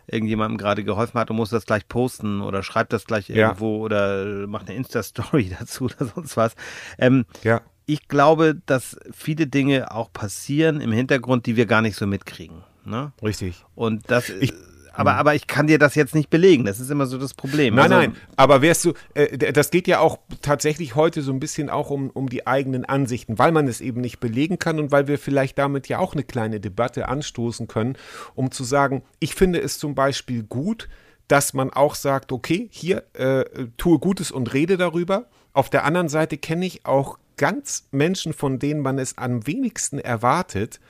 [0.07, 3.83] irgendjemandem gerade geholfen hat und muss das gleich posten oder schreibt das gleich irgendwo ja.
[3.83, 6.55] oder macht eine Insta-Story dazu oder sonst was.
[6.99, 7.63] Ähm, ja.
[7.87, 12.65] Ich glaube, dass viele Dinge auch passieren im Hintergrund, die wir gar nicht so mitkriegen.
[12.85, 13.13] Ne?
[13.23, 13.65] Richtig.
[13.75, 14.53] Und das ich,
[14.97, 15.19] aber, mhm.
[15.19, 16.65] aber ich kann dir das jetzt nicht belegen.
[16.65, 17.75] Das ist immer so das Problem.
[17.75, 18.17] Nein, also, nein.
[18.37, 22.11] Aber wärst du, äh, das geht ja auch tatsächlich heute so ein bisschen auch um,
[22.11, 25.59] um die eigenen Ansichten, weil man es eben nicht belegen kann und weil wir vielleicht
[25.59, 27.97] damit ja auch eine kleine Debatte anstoßen können,
[28.35, 30.89] um zu sagen, ich finde es zum Beispiel gut,
[31.29, 33.45] dass man auch sagt, okay, hier äh,
[33.77, 35.27] tue Gutes und rede darüber.
[35.53, 39.99] Auf der anderen Seite kenne ich auch ganz Menschen, von denen man es am wenigsten
[39.99, 40.81] erwartet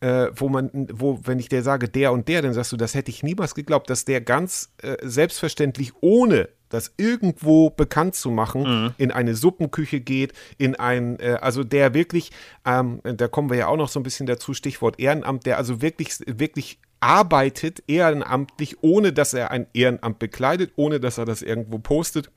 [0.00, 2.94] äh, wo man, wo, wenn ich dir sage, der und der, dann sagst du, das
[2.94, 8.62] hätte ich niemals geglaubt, dass der ganz äh, selbstverständlich ohne das irgendwo bekannt zu machen,
[8.62, 8.94] mhm.
[8.98, 12.30] in eine Suppenküche geht, in ein, äh, also der wirklich,
[12.66, 15.80] ähm, da kommen wir ja auch noch so ein bisschen dazu, Stichwort Ehrenamt, der also
[15.80, 21.78] wirklich, wirklich arbeitet ehrenamtlich, ohne dass er ein Ehrenamt bekleidet, ohne dass er das irgendwo
[21.78, 22.30] postet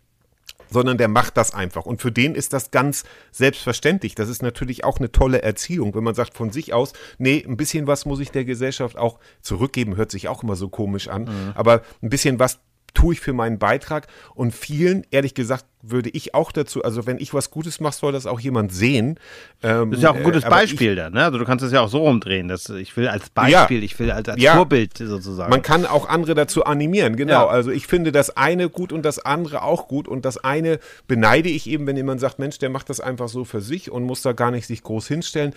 [0.72, 1.86] sondern der macht das einfach.
[1.86, 4.16] Und für den ist das ganz selbstverständlich.
[4.16, 7.58] Das ist natürlich auch eine tolle Erziehung, wenn man sagt von sich aus, nee, ein
[7.58, 11.26] bisschen was muss ich der Gesellschaft auch zurückgeben, hört sich auch immer so komisch an,
[11.26, 11.52] mhm.
[11.54, 12.60] aber ein bisschen was
[12.94, 14.08] tue ich für meinen Beitrag.
[14.36, 18.12] Und vielen, ehrlich gesagt, würde ich auch dazu, also wenn ich was Gutes mache, soll
[18.12, 19.20] das auch jemand sehen.
[19.64, 21.24] Ähm, das ist ja auch ein gutes äh, Beispiel ich, da, ne?
[21.24, 22.48] Also du kannst es ja auch so rumdrehen.
[22.48, 25.50] Dass ich will als Beispiel, ja, ich will als, als ja, Vorbild sozusagen.
[25.50, 27.46] Man kann auch andere dazu animieren, genau.
[27.46, 27.48] Ja.
[27.48, 30.08] Also ich finde das eine gut und das andere auch gut.
[30.08, 33.44] Und das eine beneide ich eben, wenn jemand sagt, Mensch, der macht das einfach so
[33.44, 35.54] für sich und muss da gar nicht sich groß hinstellen.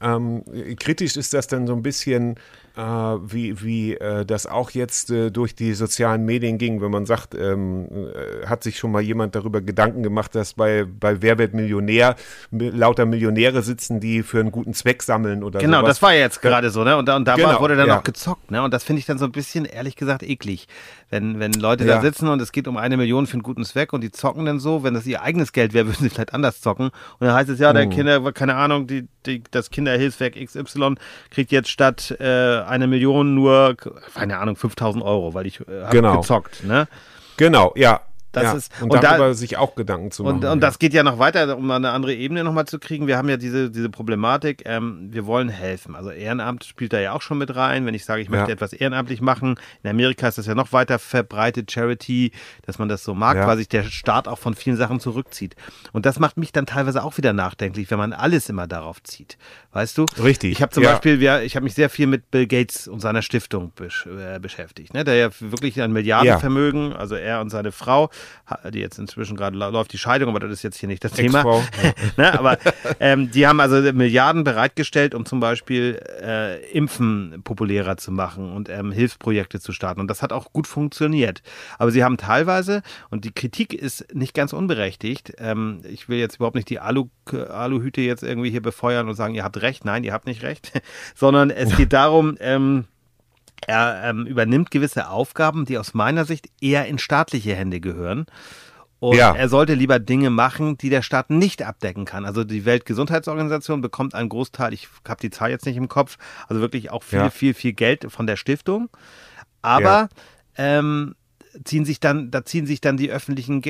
[0.00, 0.42] Ähm,
[0.78, 2.38] kritisch ist das dann so ein bisschen, äh,
[2.76, 7.34] wie, wie äh, das auch jetzt äh, durch die sozialen Medien ging, wenn man sagt,
[7.34, 11.54] ähm, äh, hat sich schon mal jemand darüber Gedanken gemacht, dass bei, bei Wer wird
[11.54, 12.16] Millionär
[12.50, 15.88] lauter Millionäre sitzen, die für einen guten Zweck sammeln oder Genau, sowas.
[15.88, 16.98] das war jetzt gerade so, ne?
[16.98, 17.98] Und da, und da genau, wurde dann ja.
[17.98, 18.62] auch gezockt, ne?
[18.62, 20.68] Und das finde ich dann so ein bisschen, ehrlich gesagt, eklig.
[21.08, 21.96] Wenn, wenn Leute ja.
[21.96, 24.44] da sitzen und es geht um eine Million für einen guten Zweck und die zocken
[24.44, 26.86] dann so, wenn das ihr eigenes Geld wäre, würden sie vielleicht anders zocken.
[26.86, 27.90] Und dann heißt es ja, der mhm.
[27.90, 30.96] Kinder, keine Ahnung, die, die, das Kinderhilfswerk XY
[31.30, 33.76] kriegt jetzt statt äh, eine Million nur,
[34.14, 36.20] keine Ahnung, 5000 Euro, weil ich äh, habe genau.
[36.20, 36.64] gezockt.
[36.64, 36.88] Ne?
[37.36, 38.00] Genau, ja.
[38.32, 40.36] Das ja, ist, und, und darüber da, sich auch Gedanken zu machen.
[40.36, 40.56] Und, und ja.
[40.56, 43.06] das geht ja noch weiter, um eine andere Ebene nochmal zu kriegen.
[43.06, 45.96] Wir haben ja diese, diese Problematik, ähm, wir wollen helfen.
[45.96, 47.86] Also Ehrenamt spielt da ja auch schon mit rein.
[47.86, 48.54] Wenn ich sage, ich möchte ja.
[48.54, 52.32] etwas ehrenamtlich machen, in Amerika ist das ja noch weiter verbreitet, Charity,
[52.66, 55.56] dass man das so mag, weil sich der Staat auch von vielen Sachen zurückzieht.
[55.92, 59.38] Und das macht mich dann teilweise auch wieder nachdenklich, wenn man alles immer darauf zieht.
[59.72, 60.04] Weißt du?
[60.22, 60.52] Richtig.
[60.52, 63.72] Ich habe zum Beispiel, ich habe mich sehr viel mit Bill Gates und seiner Stiftung
[63.74, 64.94] besch äh, beschäftigt.
[64.94, 65.04] Ne?
[65.04, 68.10] Der ja wirklich ein Milliardenvermögen, also er und seine Frau,
[68.72, 71.44] die jetzt inzwischen gerade läuft die Scheidung, aber das ist jetzt hier nicht das Thema.
[72.16, 72.58] ne, aber
[73.00, 78.68] ähm, die haben also Milliarden bereitgestellt, um zum Beispiel äh, Impfen populärer zu machen und
[78.68, 80.00] ähm, Hilfsprojekte zu starten.
[80.00, 81.42] Und das hat auch gut funktioniert.
[81.78, 86.36] Aber sie haben teilweise, und die Kritik ist nicht ganz unberechtigt, ähm, ich will jetzt
[86.36, 89.84] überhaupt nicht die Alu, Aluhüte jetzt irgendwie hier befeuern und sagen, ihr habt recht.
[89.84, 90.72] Nein, ihr habt nicht recht.
[91.14, 92.84] Sondern es geht darum, ähm,
[93.66, 98.26] er ähm, übernimmt gewisse Aufgaben, die aus meiner Sicht eher in staatliche Hände gehören.
[98.98, 99.34] Und ja.
[99.34, 102.24] er sollte lieber Dinge machen, die der Staat nicht abdecken kann.
[102.24, 106.16] Also die Weltgesundheitsorganisation bekommt einen Großteil, ich habe die Zahl jetzt nicht im Kopf,
[106.48, 107.30] also wirklich auch viel, ja.
[107.30, 108.88] viel, viel Geld von der Stiftung.
[109.60, 110.08] Aber
[110.56, 110.78] ja.
[110.78, 111.14] ähm,
[111.64, 113.62] ziehen sich dann, da ziehen sich dann die öffentlichen,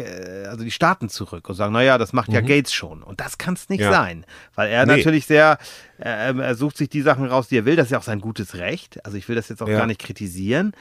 [0.46, 2.46] also die Staaten zurück und sagen, naja, das macht ja mhm.
[2.46, 3.02] Gates schon.
[3.02, 3.90] Und das kann es nicht ja.
[3.90, 4.96] sein, weil er nee.
[4.96, 5.58] natürlich sehr,
[5.98, 7.76] äh, er sucht sich die Sachen raus, die er will.
[7.76, 9.04] Das ist ja auch sein gutes Recht.
[9.04, 9.78] Also ich will das jetzt auch ja.
[9.78, 10.72] gar nicht kritisieren.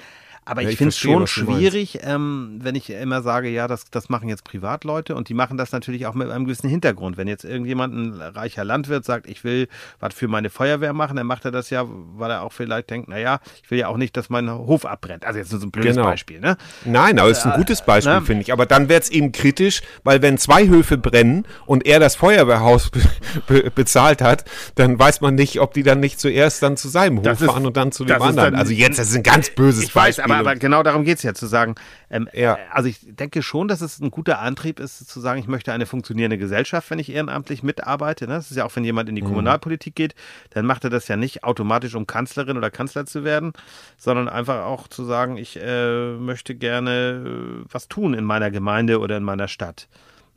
[0.48, 3.86] Aber Ja, ich ich finde es schon schwierig, ähm, wenn ich immer sage, ja, das,
[3.90, 7.18] das machen jetzt Privatleute und die machen das natürlich auch mit einem gewissen Hintergrund.
[7.18, 9.68] Wenn jetzt irgendjemand, ein reicher Landwirt, sagt, ich will
[10.00, 13.10] was für meine Feuerwehr machen, dann macht er das ja, weil er auch vielleicht denkt,
[13.10, 15.26] naja, ich will ja auch nicht, dass mein Hof abbrennt.
[15.26, 16.08] Also jetzt nur so ein blödes Genau.
[16.08, 16.58] Beispiel, ne?
[16.86, 18.22] Nein, aber es ist ein gutes Beispiel, ne?
[18.22, 18.54] finde ich.
[18.54, 22.90] Aber dann wird es eben kritisch, weil wenn zwei Höfe brennen und er das Feuerwehrhaus
[22.92, 23.02] be
[23.48, 27.18] be bezahlt hat, dann weiß man nicht, ob die dann nicht zuerst dann zu seinem
[27.18, 28.54] Hof Das ist- fahren und dann zu dem anderen.
[28.54, 30.35] dann- also jetzt, das ist ein ganz böses Ich weiß, Beispiel.
[30.40, 31.76] Aber, aber genau darum geht es ja, zu sagen,
[32.10, 32.56] ähm, Ja.
[32.56, 35.74] äh, also ich denke schon, dass es ein guter Antrieb ist, zu sagen, ich möchte
[35.74, 38.28] eine funktionierende Gesellschaft, wenn ich ehrenamtlich mitarbeite.
[38.28, 38.34] Ne?
[38.36, 40.16] Das ist ja auch, wenn jemand in die Kommunalpolitik geht,
[40.52, 43.54] dann macht er das ja nicht automatisch, um Kanzlerin oder Kanzler zu werden,
[43.98, 49.00] sondern einfach auch zu sagen, ich äh, möchte gerne äh, was tun in meiner Gemeinde
[49.00, 49.88] oder in meiner Stadt.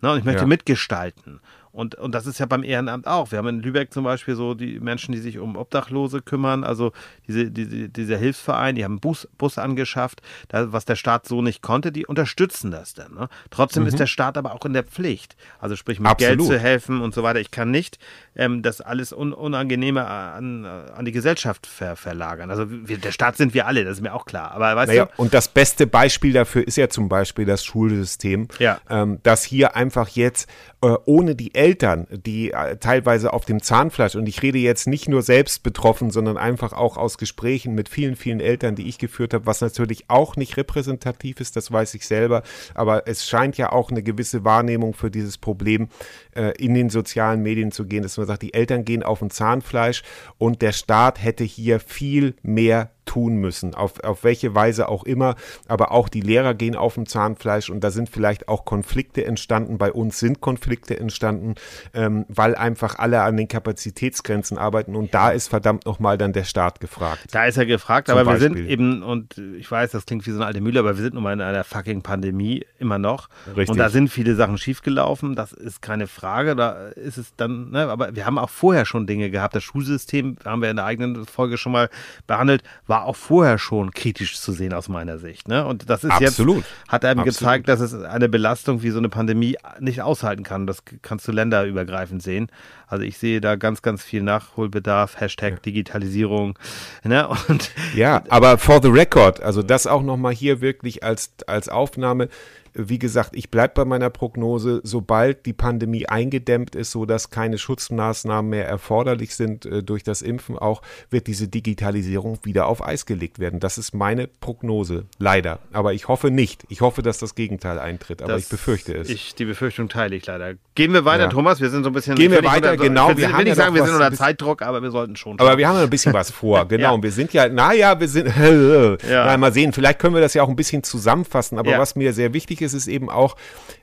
[0.01, 0.13] Ne?
[0.13, 0.47] Und ich möchte Ja.
[0.47, 1.41] mitgestalten.
[1.73, 3.31] Und, und das ist ja beim Ehrenamt auch.
[3.31, 6.93] Wir haben in Lübeck zum Beispiel so die Menschen, die sich um Obdachlose kümmern, also
[7.27, 11.43] diese, diese, dieser Hilfsverein, die haben einen Bus, Bus angeschafft, da, was der Staat so
[11.43, 13.15] nicht konnte, die unterstützen das dann.
[13.15, 13.29] Ne?
[13.51, 15.37] Trotzdem ist der Staat aber auch in der Pflicht.
[15.61, 16.47] Also sprich mit Geld Absolut.
[16.57, 17.41] zu helfen und so weiter.
[17.41, 17.99] Ich kann nicht
[18.35, 22.51] ähm, das alles un Unangenehme an, an die Gesellschaft ver verlagern.
[22.51, 24.53] Also wir, der Staat sind wir alle, das ist mir auch klar.
[24.53, 28.49] Aber weißt Naja, du, und das beste Beispiel dafür ist ja zum Beispiel das Schulsystem,
[28.59, 28.81] Ja.
[28.89, 30.49] ähm, dass hier einfach jetzt
[30.81, 35.09] äh, ohne die Eltern, die äh, teilweise auf dem Zahnfleisch, und ich rede jetzt nicht
[35.09, 39.35] nur selbst betroffen, sondern einfach auch aus Gesprächen mit vielen, vielen Eltern, die ich geführt
[39.35, 42.43] habe, was natürlich auch nicht repräsentativ ist, das weiß ich selber,
[42.75, 45.89] aber es scheint ja auch eine gewisse Wahrnehmung für dieses Problem
[46.37, 49.31] äh, in den sozialen Medien zu gehen, dass man sagt, die Eltern gehen auf ein
[49.31, 50.03] Zahnfleisch
[50.39, 55.35] und der Staat hätte hier viel mehr tun müssen, auf, auf welche Weise auch immer,
[55.67, 59.79] aber auch die Lehrer gehen auf dem Zahnfleisch und da sind vielleicht auch Konflikte entstanden,
[59.79, 61.55] bei uns sind Konflikte entstanden,
[61.95, 66.45] ähm, weil einfach alle an den Kapazitätsgrenzen arbeiten und da ist verdammt nochmal dann der
[66.45, 67.27] Staat gefragt.
[67.33, 70.37] Da ist er gefragt, aber wir sind eben, und ich weiß, das klingt wie so
[70.37, 73.29] eine alte Mühle, aber wir sind nun mal in einer fucking Pandemie immer noch.
[73.47, 73.71] Richtig.
[73.71, 76.57] Und da sind viele Sachen schiefgelaufen, das ist keine Frage.
[76.57, 79.55] Da ist es dann, ne, aber wir haben auch vorher schon Dinge gehabt.
[79.55, 81.89] Das Schulsystem, haben wir in der eigenen Folge schon mal
[82.27, 85.49] behandelt, war auch vorher schon kritisch zu sehen aus meiner Sicht.
[85.49, 85.65] Ne?
[85.67, 86.59] Und das ist Absolut.
[86.59, 87.39] jetzt, hat einem Absolut.
[87.39, 90.67] gezeigt, dass es eine Belastung wie so eine Pandemie nicht aushalten kann.
[90.67, 92.49] Das kannst du länderübergreifend sehen.
[92.87, 96.59] Also ich sehe da ganz, ganz viel Nachholbedarf, Hashtag Digitalisierung.
[97.05, 97.29] Ne?
[97.49, 102.29] Und Ja, aber for the record, also das auch nochmal hier wirklich als, als Aufnahme.
[102.75, 108.51] Wie gesagt, ich bleibe bei meiner Prognose, sobald die Pandemie eingedämmt ist, sodass keine Schutzmaßnahmen
[108.51, 113.39] mehr erforderlich sind äh, durch das Impfen auch, wird diese Digitalisierung wieder auf Eis gelegt
[113.39, 113.61] werden.
[113.61, 115.59] Das ist meine Prognose, leider.
[115.73, 116.65] Aber ich hoffe nicht.
[116.69, 119.09] Ich hoffe, dass das Gegenteil eintritt, aber Das- ich befürchte es.
[119.09, 120.55] Ich, die Befürchtung teile ich leider.
[120.75, 121.29] Gehen wir weiter, Ja.
[121.31, 121.61] Thomas.
[121.61, 122.15] Wir sind so ein bisschen.
[122.17, 123.11] Gehen wir will nicht weiter, unter, genau.
[123.11, 124.91] Ich will, Wir will haben nicht ja sagen, noch wir sind unter Zeitdruck, aber wir
[124.91, 125.39] sollten schon.
[125.41, 126.83] Aber wir haben ja ein bisschen was vor, genau.
[126.83, 126.91] Ja.
[126.93, 128.97] Und wir sind ja, naja, wir sind, Ja.
[129.27, 131.59] na, mal sehen, vielleicht können wir das ja auch ein bisschen zusammenfassen.
[131.59, 133.37] Aber was mir sehr wichtig ist, ist eben auch,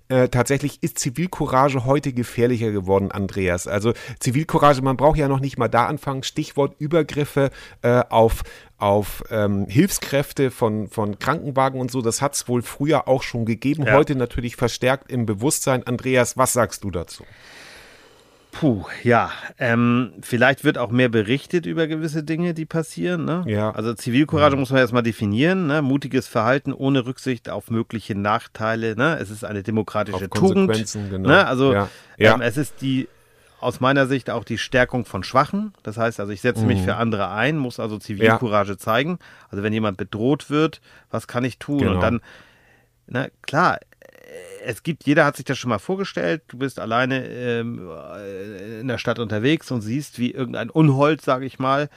[0.07, 3.67] äh, tatsächlich ist Zivilcourage heute gefährlicher geworden, Andreas.
[3.67, 6.23] Also Zivilcourage, man braucht ja noch nicht mal da anfangen.
[6.23, 7.49] Stichwort Übergriffe
[7.81, 8.43] äh, auf
[8.77, 13.45] auf ähm, Hilfskräfte von, von Krankenwagen und so, das hat es wohl früher auch schon
[13.45, 13.93] gegeben, Ja.
[13.93, 15.87] heute natürlich verstärkt im Bewusstsein.
[15.87, 17.23] Andreas, was sagst du dazu?
[18.59, 19.31] Puh, ja.
[19.59, 23.25] Ähm, vielleicht wird auch mehr berichtet über gewisse Dinge, die passieren.
[23.25, 23.43] Ne?
[23.47, 23.71] Ja.
[23.71, 25.67] Also Zivilcourage muss man erstmal definieren.
[25.67, 25.81] Ne?
[25.81, 28.95] Mutiges Verhalten ohne Rücksicht auf mögliche Nachteile.
[28.95, 29.17] Ne?
[29.19, 30.67] Es ist eine demokratische Auf Tugend.
[30.67, 31.29] Konsequenzen, genau.
[31.29, 31.45] Ne?
[31.45, 31.89] Also Ja.
[32.17, 32.35] Ja.
[32.35, 33.09] Ähm, es ist die
[33.59, 35.73] aus meiner Sicht auch die Stärkung von Schwachen.
[35.83, 36.83] Das heißt also, ich setze mich Mhm.
[36.85, 39.19] für andere ein, muss also Zivilcourage zeigen.
[39.49, 41.79] Also wenn jemand bedroht wird, was kann ich tun?
[41.79, 41.95] Genau.
[41.95, 42.21] Und dann,
[43.07, 43.79] na klar,
[44.65, 48.87] es gibt, jeder hat sich das schon mal vorgestellt, du bist alleine ähm, äh, in
[48.87, 51.89] der Stadt unterwegs und siehst, wie irgendein Unhold, sage ich mal,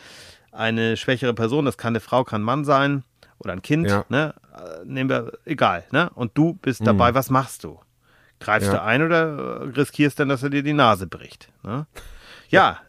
[0.52, 3.04] eine schwächere Person, das kann eine Frau, kann ein Mann sein
[3.38, 4.04] oder ein Kind, Ja.
[4.08, 4.34] ne?
[4.54, 6.10] Äh, nehmen wir, egal, ne?
[6.14, 7.80] Und du bist dabei, was machst du?
[8.40, 8.74] Greifst Ja.
[8.74, 11.48] du ein oder riskierst dann, dass er dir die Nase bricht?
[11.62, 11.86] Ne?
[12.50, 12.80] Ja.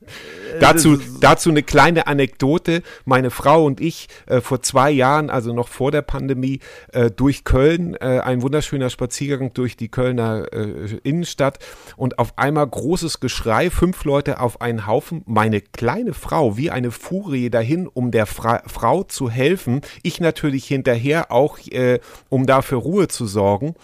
[0.56, 2.82] äh, Dazu, dazu eine kleine Anekdote.
[3.06, 6.60] Meine Frau und ich äh, vor zwei Jahren, also noch vor der Pandemie,
[6.94, 11.60] äh, durch Köln, äh, ein wunderschöner Spaziergang durch die Kölner äh, Innenstadt
[11.98, 16.92] und auf einmal großes Geschrei, fünf Leute auf einen Haufen, meine kleine Frau wie eine
[16.92, 19.82] Furie dahin, um der Fra Frau zu helfen.
[20.04, 23.76] Ich natürlich hinterher auch, äh, um da für Ruhe zu sorgen.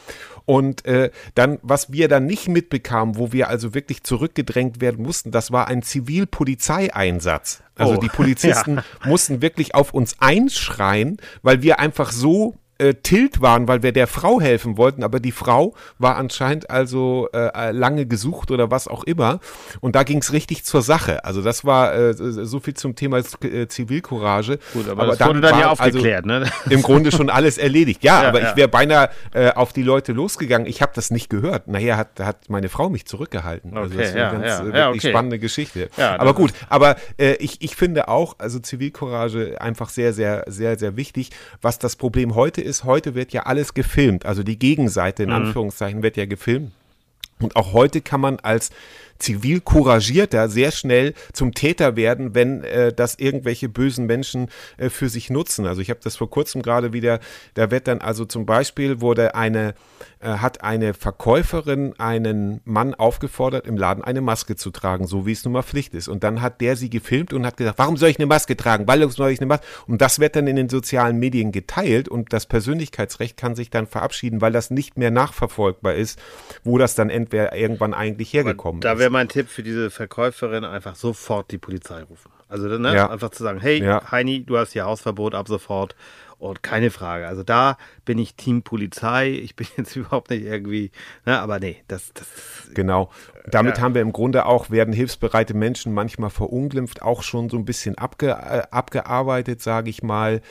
[0.46, 5.32] Und äh, dann, was wir dann nicht mitbekamen, wo wir also wirklich zurückgedrängt werden mussten,
[5.32, 7.64] das war ein Zivilpolizeieinsatz.
[7.76, 13.42] Also Oh, die Polizisten mussten wirklich auf uns einschreien, weil wir einfach so äh, tilt
[13.42, 18.06] waren, weil wir der Frau helfen wollten, aber die Frau war anscheinend also äh, lange
[18.06, 19.40] gesucht oder was auch immer.
[19.80, 21.24] Und da ging es richtig zur Sache.
[21.24, 24.60] Also das war äh, so viel zum Thema äh, Zivilcourage.
[24.74, 26.52] Gut, aber, aber das wurde dann war, ja also aufgeklärt, also, ne?
[26.70, 28.04] Im Grunde schon alles erledigt.
[28.04, 28.50] Ja, ja aber ja.
[28.50, 30.68] ich wäre beinahe äh, auf die Leute losgegangen.
[30.68, 31.68] Ich habe das nicht gehört.
[31.68, 33.78] Nachher hat, hat meine Frau mich zurückgehalten.
[33.78, 35.10] Also das ist ja, eine ganz äh, ja, okay.
[35.10, 35.90] spannende Geschichte.
[35.98, 40.98] aber gut, aber äh, ich, ich finde auch, also Zivilcourage einfach sehr, sehr, sehr, sehr
[40.98, 41.30] wichtig.
[41.62, 44.26] Was das Problem heute ist, heute wird ja alles gefilmt.
[44.26, 45.36] Also die Gegenseite in mhm.
[45.36, 46.72] Anführungszeichen wird ja gefilmt.
[47.40, 48.72] Und auch heute kann man als
[49.20, 55.10] zivil couragierter sehr schnell zum Täter werden, wenn äh, das irgendwelche bösen Menschen äh, für
[55.10, 55.66] sich nutzen.
[55.66, 57.20] Also ich habe das vor kurzem gerade wieder,
[57.54, 59.74] da wird dann also zum Beispiel wurde eine,
[60.20, 65.32] äh, hat eine Verkäuferin einen Mann aufgefordert, im Laden eine Maske zu tragen, so wie
[65.32, 66.08] es nun mal Pflicht ist.
[66.08, 68.88] Und dann hat der sie gefilmt und hat gesagt, warum soll ich eine Maske tragen?
[68.88, 69.66] Weil soll ich eine Maske?
[69.88, 73.88] Und das wird dann in den sozialen Medien geteilt und das Persönlichkeitsrecht kann sich dann
[73.88, 76.20] verabschieden, weil das nicht mehr nachverfolgbar ist,
[76.64, 80.96] wo das dann entweder irgendwann eigentlich hergekommen ist wäre mein Tipp für diese Verkäuferin einfach
[80.96, 82.32] sofort die Polizei rufen.
[82.50, 83.08] Also ne, ja.
[83.12, 84.12] einfach zu sagen, hey ja.
[84.12, 85.96] Heini, du hast hier Hausverbot ab sofort.
[86.46, 87.28] Und keine Frage.
[87.28, 89.30] Also da bin ich Team Polizei.
[89.32, 90.92] Ich bin jetzt überhaupt nicht irgendwie,
[91.26, 92.28] ne, aber nee, das, das.
[92.74, 93.10] Genau.
[93.48, 93.84] Damit ja.
[93.84, 97.98] haben wir im Grunde auch, werden hilfsbereite Menschen manchmal verunglimpft, auch schon so ein bisschen
[97.98, 100.42] abge, äh, abgearbeitet, sage ich mal.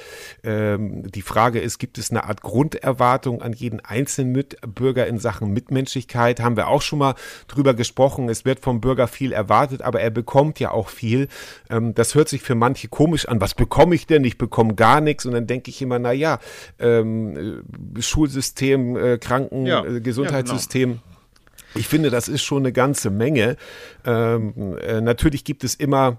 [0.45, 5.53] Ähm, die Frage ist, gibt es eine Art Grunderwartung an jeden einzelnen Mitbürger in Sachen
[5.53, 6.41] Mitmenschlichkeit?
[6.41, 7.15] Haben wir auch schon mal
[7.49, 8.29] drüber gesprochen.
[8.29, 11.29] Es wird vom Bürger viel erwartet, aber er bekommt ja auch viel.
[11.71, 13.41] Ähm, das hört sich für manche komisch an.
[13.41, 14.23] Was bekomme ich denn?
[14.25, 15.27] Ich bekomme gar nichts.
[15.27, 16.41] Und dann denke ich immer, na ja,
[16.79, 17.63] ähm,
[17.99, 19.85] Schulsystem, äh, Kranken, ja.
[19.85, 20.91] äh, Gesundheitssystem.
[20.91, 21.15] Ja, genau
[21.75, 23.57] ich finde, das ist schon eine ganze Menge.
[24.05, 26.19] Ähm, äh, natürlich gibt es immer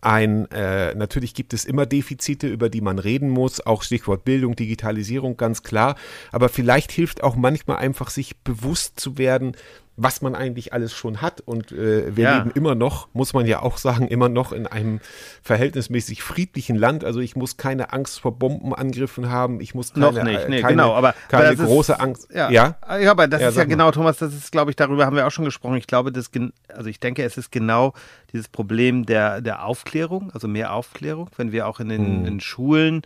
[0.00, 4.54] ein, äh, natürlich gibt es immer Defizite, über die man reden muss, auch Stichwort Bildung,
[4.54, 5.96] Digitalisierung, ganz klar.
[6.32, 9.56] Aber vielleicht hilft auch manchmal einfach, sich bewusst zu werden,
[10.00, 11.40] was man eigentlich alles schon hat.
[11.40, 12.38] Und äh, wir ja.
[12.38, 15.00] leben immer noch, muss man ja auch sagen, immer noch in einem
[15.42, 17.04] verhältnismäßig friedlichen Land.
[17.04, 19.60] Also ich muss keine Angst vor Bombenangriffen haben.
[19.60, 22.28] Ich muss keine, noch nicht, nee, keine, genau, aber keine aber große ist, Angst.
[22.32, 22.76] Ja, ja?
[22.96, 25.26] ja aber das ja, ist ja genau, Thomas, das ist, glaube ich, darüber haben wir
[25.26, 25.76] auch schon gesprochen.
[25.76, 26.30] Ich glaube, das,
[26.68, 27.92] also ich denke, es ist genau
[28.32, 32.26] dieses Problem der, der Aufklärung, also mehr Aufklärung, wenn wir auch in den hm.
[32.26, 33.02] in Schulen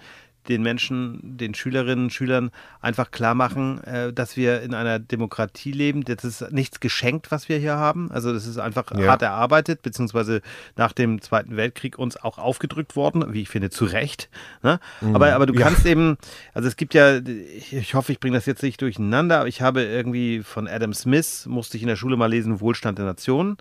[0.48, 2.50] den Menschen, den Schülerinnen und Schülern
[2.80, 6.04] einfach klar machen, äh, dass wir in einer Demokratie leben.
[6.04, 8.10] Das ist nichts geschenkt, was wir hier haben.
[8.10, 9.06] Also das ist einfach ja.
[9.06, 10.42] hart erarbeitet, beziehungsweise
[10.76, 14.28] nach dem Zweiten Weltkrieg uns auch aufgedrückt worden, wie ich finde, zu Recht.
[14.62, 14.80] Ne?
[15.00, 15.14] Mhm.
[15.14, 15.60] Aber, aber du ja.
[15.60, 16.16] kannst eben,
[16.54, 19.82] also es gibt ja, ich hoffe, ich bringe das jetzt nicht durcheinander, aber ich habe
[19.82, 23.56] irgendwie von Adam Smith, musste ich in der Schule mal lesen, Wohlstand der Nationen.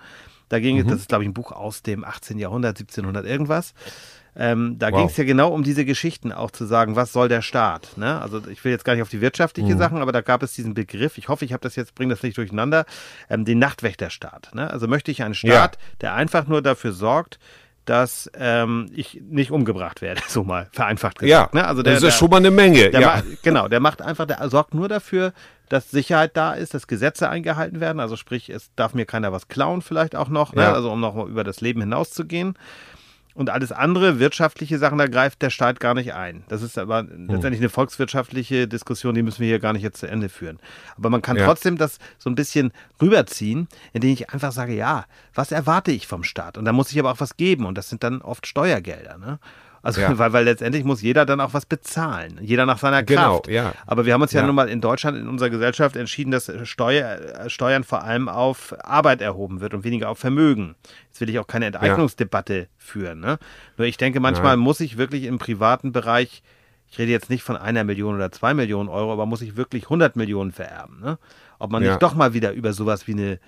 [0.52, 0.90] Da ging es, mhm.
[0.90, 2.38] das ist glaube ich ein Buch aus dem 18.
[2.38, 3.74] Jahrhundert, 1700 irgendwas.
[4.36, 5.00] Ähm, da wow.
[5.00, 7.98] ging es ja genau um diese Geschichten, auch zu sagen, was soll der Staat?
[7.98, 8.22] Ne?
[8.22, 9.78] Also ich will jetzt gar nicht auf die wirtschaftlichen mhm.
[9.78, 12.24] Sachen, aber da gab es diesen Begriff, ich hoffe, ich habe das jetzt, bringe das
[12.24, 12.86] nicht durcheinander,
[13.30, 14.52] ähm, den Nachtwächterstaat.
[14.54, 14.70] Ne?
[14.70, 15.82] Also möchte ich einen Staat, ja.
[16.00, 17.40] der einfach nur dafür sorgt,
[17.92, 21.54] dass ähm, ich nicht umgebracht werde, so mal vereinfacht gesagt.
[21.54, 21.68] Ja, ne?
[21.68, 22.90] also der, das ist der, schon mal eine Menge.
[22.90, 23.02] ja.
[23.02, 25.34] Macht, genau, der macht einfach, der sorgt nur dafür,
[25.68, 28.00] dass Sicherheit da ist, dass Gesetze eingehalten werden.
[28.00, 30.70] Also sprich, es darf mir keiner was klauen vielleicht auch noch, ne?
[30.70, 32.58] also um noch über das Leben hinauszugehen.
[33.34, 36.44] Und alles andere, wirtschaftliche Sachen, da greift der Staat gar nicht ein.
[36.50, 37.28] Das ist aber hm.
[37.28, 40.60] letztendlich eine volkswirtschaftliche Diskussion, die müssen wir hier gar nicht jetzt zu Ende führen.
[40.98, 41.46] Aber man kann ja.
[41.46, 46.24] trotzdem das so ein bisschen rüberziehen, indem ich einfach sage, ja, was erwarte ich vom
[46.24, 46.58] Staat?
[46.58, 47.66] Und da muss ich aber auch was geben.
[47.66, 49.18] Und das sind dann oft Steuergelder.
[49.18, 49.40] Ne?
[49.82, 50.16] Also, ja.
[50.18, 52.40] weil, weil letztendlich muss jeder dann auch was bezahlen.
[52.42, 53.48] Jeder nach seiner genau, Kraft.
[53.48, 53.74] Ja.
[53.86, 56.52] Aber wir haben uns ja, ja nun mal in Deutschland, in unserer Gesellschaft entschieden, dass
[56.64, 60.76] Steuer, Steuern vor allem auf Arbeit erhoben wird und weniger auf Vermögen.
[61.08, 62.66] Jetzt will ich auch keine Enteignungsdebatte ja.
[62.78, 63.20] führen.
[63.20, 63.38] Ne?
[63.78, 66.44] Nur ich denke, manchmal muss ich wirklich im privaten Bereich,
[66.90, 69.84] ich rede jetzt nicht von einer Million oder zwei Millionen Euro, aber muss ich wirklich
[69.86, 71.00] 100 Millionen vererben.
[71.02, 71.18] Ne?
[71.58, 73.40] Ob man nicht doch mal wieder über sowas wie eine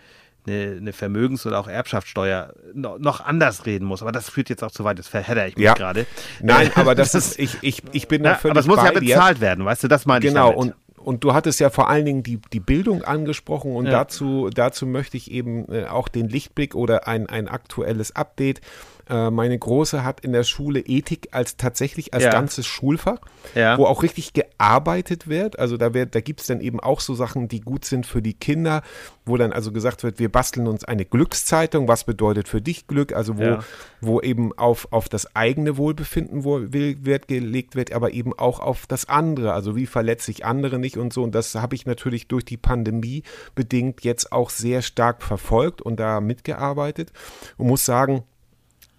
[0.45, 4.01] eine, eine Vermögens- oder auch Erbschaftssteuer noch anders reden muss.
[4.01, 5.73] Aber das führt jetzt auch zu weit, das verhedder ich mich ja.
[5.73, 6.05] gerade.
[6.41, 9.37] Nein, aber das, ist, ich, ich, ich bin da völlig Aber es muss ja bezahlt
[9.37, 9.41] dir.
[9.41, 12.05] werden, weißt du, das meine genau, ich Genau, und und du hattest ja vor allen
[12.05, 13.91] Dingen die, die Bildung angesprochen und ja.
[13.91, 18.61] dazu, dazu möchte ich eben äh, auch den Lichtblick oder ein, ein aktuelles Update
[19.09, 22.31] äh, meine Große hat in der Schule Ethik als tatsächlich als ja.
[22.31, 23.19] ganzes Schulfach,
[23.53, 23.77] ja.
[23.77, 25.59] wo auch richtig gearbeitet wird.
[25.59, 28.21] Also da, wird, da gibt es dann eben auch so Sachen, die gut sind für
[28.21, 28.81] die Kinder,
[29.25, 33.13] wo dann also gesagt wird, wir basteln uns eine Glückszeitung, was bedeutet für dich Glück,
[33.13, 33.59] also wo, ja.
[33.99, 38.87] wo eben auf, auf das eigene Wohlbefinden wo Wert gelegt wird, aber eben auch auf
[38.87, 41.23] das andere, also wie verletze ich andere nicht und so.
[41.23, 43.23] Und das habe ich natürlich durch die Pandemie
[43.55, 47.11] bedingt jetzt auch sehr stark verfolgt und da mitgearbeitet
[47.57, 48.23] und muss sagen,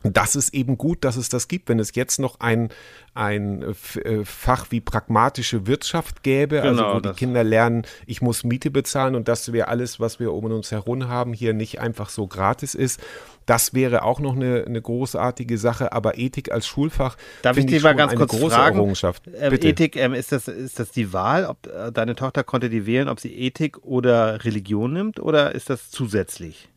[0.04, 1.70] das ist eben gut, dass es das gibt.
[1.70, 2.68] Wenn es jetzt noch ein,
[3.14, 8.44] ein äh, Fach wie pragmatische Wirtschaft gäbe, also Genau, wo die Kinder lernen, ich muss
[8.44, 12.10] Miete bezahlen und das wäre alles, was wir um uns herum haben, hier nicht einfach
[12.10, 13.00] so gratis ist.
[13.46, 17.82] Das wäre auch noch eine, eine großartige Sache, aber Ethik als Schulfach Darf ich dich
[17.82, 18.76] mal ganz kurz fragen?
[18.76, 19.22] Errungenschaft.
[19.34, 19.54] Ähm.
[19.54, 21.46] Ethik, ähm, ist, das, ist das die Wahl?
[21.46, 25.70] Ob äh, deine Tochter konnte die wählen, ob sie Ethik oder Religion nimmt oder ist
[25.70, 26.68] das zusätzlich?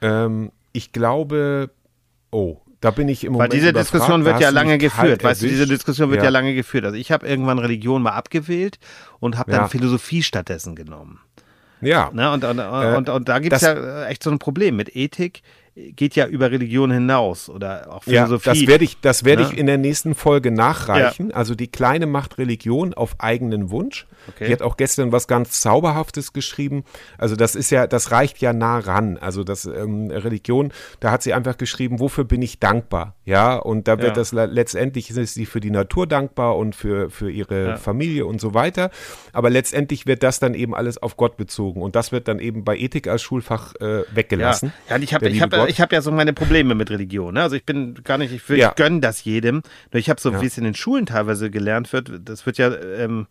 [0.00, 1.70] Ähm, ich glaube,
[2.32, 3.94] oh, da bin ich im Weil Moment diese überfragt.
[3.94, 5.24] Diskussion wird ja lange geführt.
[5.24, 5.66] Weißt du, diese.
[5.66, 6.30] Diskussion wird ja, Ja.
[6.30, 6.84] lange geführt.
[6.84, 8.78] Also ich habe irgendwann Religion mal abgewählt
[9.20, 9.68] und habe dann Ja.
[9.68, 11.20] Philosophie stattdessen genommen.
[11.80, 12.30] Ja, Ne?
[12.30, 14.76] Und, und, Äh, und, und da gibt es ja äh, echt so ein Problem.
[14.76, 15.42] Mit Ethik
[15.74, 18.50] geht ja über Religion hinaus oder auch Ja, Philosophie.
[18.60, 19.48] das werde ich, das werde Ne?
[19.52, 21.32] ich in der nächsten Folge nachreichen.
[21.32, 24.06] Also die Kleine macht Religion auf eigenen Wunsch.
[24.28, 24.46] Okay.
[24.46, 26.84] Die hat auch gestern was ganz Zauberhaftes geschrieben.
[27.18, 29.18] Also das ist ja, das reicht ja nah ran.
[29.18, 33.16] Also das ähm, Religion, da hat sie einfach geschrieben, wofür bin ich dankbar?
[33.24, 34.14] Ja, und da wird Ja.
[34.14, 37.76] das le- letztendlich ist sie für die Natur dankbar und für, für ihre Ja.
[37.76, 38.90] Familie und so weiter.
[39.32, 41.82] Aber letztendlich wird das dann eben alles auf Gott bezogen.
[41.82, 44.72] Und das wird dann eben bei Ethik als Schulfach äh, weggelassen.
[44.88, 45.70] Ja, ja ich habe ich hab, Gott.
[45.70, 47.34] ich hab ja so meine Probleme mit Religion.
[47.34, 47.42] Ne?
[47.42, 48.70] Also ich bin gar nicht, ich, will, Ja.
[48.70, 49.62] ich gönne das jedem.
[49.92, 50.40] Nur ich habe so, Ja.
[50.42, 53.26] wie es in den Schulen teilweise gelernt wird, das wird ja ähm,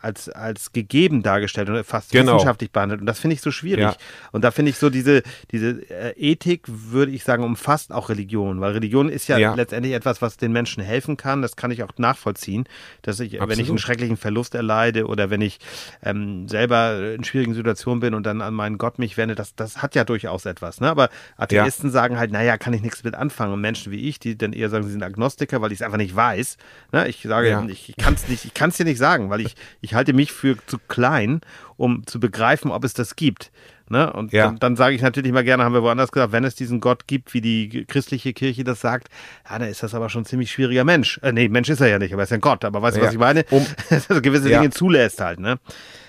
[0.00, 2.34] als, als gegeben dargestellt und fast Genau.
[2.34, 3.00] wissenschaftlich behandelt.
[3.00, 3.82] Und das finde ich so schwierig.
[3.82, 3.96] Ja.
[4.32, 8.60] Und da finde ich so diese, diese äh, Ethik, würde ich sagen, umfasst auch Religion.
[8.60, 9.54] Weil Religion ist ja, Ja.
[9.54, 11.42] letztendlich etwas, was den Menschen helfen kann.
[11.42, 12.64] Das kann ich auch nachvollziehen.
[13.02, 13.68] Dass ich, wenn ich Absolut.
[13.70, 15.58] einen schrecklichen Verlust erleide oder wenn ich
[16.02, 19.82] ähm, selber in schwierigen Situationen bin und dann an meinen Gott mich wende, das, das
[19.82, 20.80] hat ja durchaus etwas.
[20.80, 20.88] Ne?
[20.88, 23.52] Aber Atheisten sagen halt, naja, kann ich nichts mit anfangen.
[23.52, 25.98] Und Menschen wie ich, die dann eher sagen, sie sind Agnostiker, weil ich es einfach
[25.98, 26.56] nicht weiß.
[26.92, 27.08] Ne?
[27.08, 27.64] Ich sage, Ja.
[27.66, 30.32] ich kann es nicht, ich kann es dir nicht sagen, weil ich, ich halte mich
[30.32, 31.40] für zu klein,
[31.76, 33.50] um zu begreifen, ob es das gibt.
[33.90, 34.12] Ne?
[34.12, 34.46] Und Ja.
[34.46, 37.06] dann, dann sage ich natürlich immer gerne, haben wir woanders gesagt, wenn es diesen Gott
[37.06, 39.08] gibt, wie die christliche Kirche das sagt,
[39.50, 41.18] ja, dann ist das aber schon ein ziemlich schwieriger Mensch.
[41.22, 42.64] Äh, nee, Mensch ist er ja nicht, aber er ist ein Gott.
[42.66, 43.06] Aber weißt du, Ja.
[43.06, 43.44] was ich meine?
[43.50, 44.58] Um- Dass er gewisse Ja.
[44.60, 45.58] Dinge zulässt halt, ne?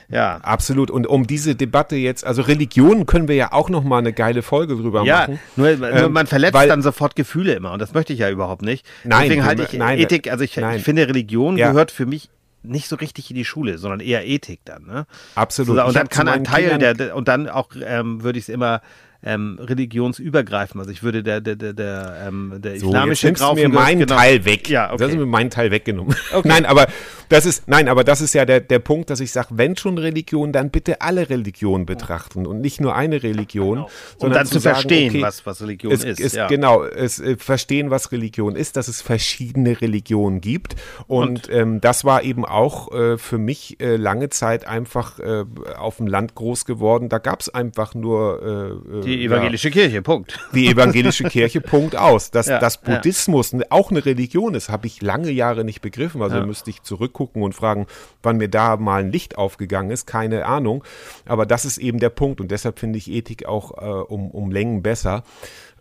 [0.09, 0.37] Ja.
[0.41, 0.89] Absolut.
[0.91, 4.41] Und um diese Debatte jetzt, also Religionen können wir ja auch noch mal eine geile
[4.41, 5.39] Folge drüber Ja, machen.
[5.55, 8.29] nur, nur Ähm, man verletzt weil- dann sofort Gefühle immer und das möchte ich ja
[8.29, 8.85] überhaupt nicht.
[9.05, 10.77] Nein, Deswegen halte ich nein, Ethik, also ich, nein.
[10.79, 11.71] ich finde Religion Ja.
[11.71, 12.29] gehört für mich
[12.63, 14.85] nicht so richtig in die Schule, sondern eher Ethik dann.
[14.85, 15.05] Ne?
[15.35, 15.77] Absolut.
[15.77, 18.81] So, und dann kann ein Teil der und dann auch ähm, würde ich es immer
[19.21, 20.79] ähm, religionsübergreifend.
[20.79, 23.99] Also ich würde der der der der, ähm, der So, islamische jetzt nimmst mir meinen
[23.99, 24.15] genau.
[24.15, 24.69] Teil weg.
[24.69, 24.97] Ja, okay.
[24.97, 26.15] Das ist mir meinen Teil weggenommen.
[26.31, 26.47] Okay.
[26.47, 26.87] Nein, aber
[27.29, 29.97] das ist, nein, aber das ist ja der, der Punkt, dass ich sage, wenn schon
[29.97, 33.79] Religion, dann bitte alle Religionen betrachten und nicht nur eine Religion.
[33.79, 33.87] Um
[34.19, 36.35] sondern dann zu sagen, verstehen, okay, was, was Religion es, ist.
[36.35, 36.47] Ja.
[36.47, 40.75] Genau, es äh, verstehen, was Religion ist, dass es verschiedene Religionen gibt.
[41.07, 45.45] Und, ähm, das war eben auch äh, für mich äh, lange Zeit einfach äh,
[45.77, 47.09] auf dem Land groß geworden.
[47.09, 50.39] Da gab es einfach nur Die ja, evangelische Kirche, Punkt.
[50.53, 52.31] die evangelische Kirche, Punkt aus.
[52.31, 52.95] Dass, Ja, dass ja.
[52.95, 56.21] Buddhismus auch eine Religion ist, habe ich lange Jahre nicht begriffen.
[56.21, 56.45] Also Ja.
[56.45, 57.87] müsste ich zurückgucken und fragen,
[58.23, 60.05] wann mir da mal ein Licht aufgegangen ist.
[60.05, 60.83] Keine Ahnung.
[61.25, 62.39] Aber das ist eben der Punkt.
[62.41, 65.23] Und deshalb finde ich Ethik auch äh, um, um Längen besser.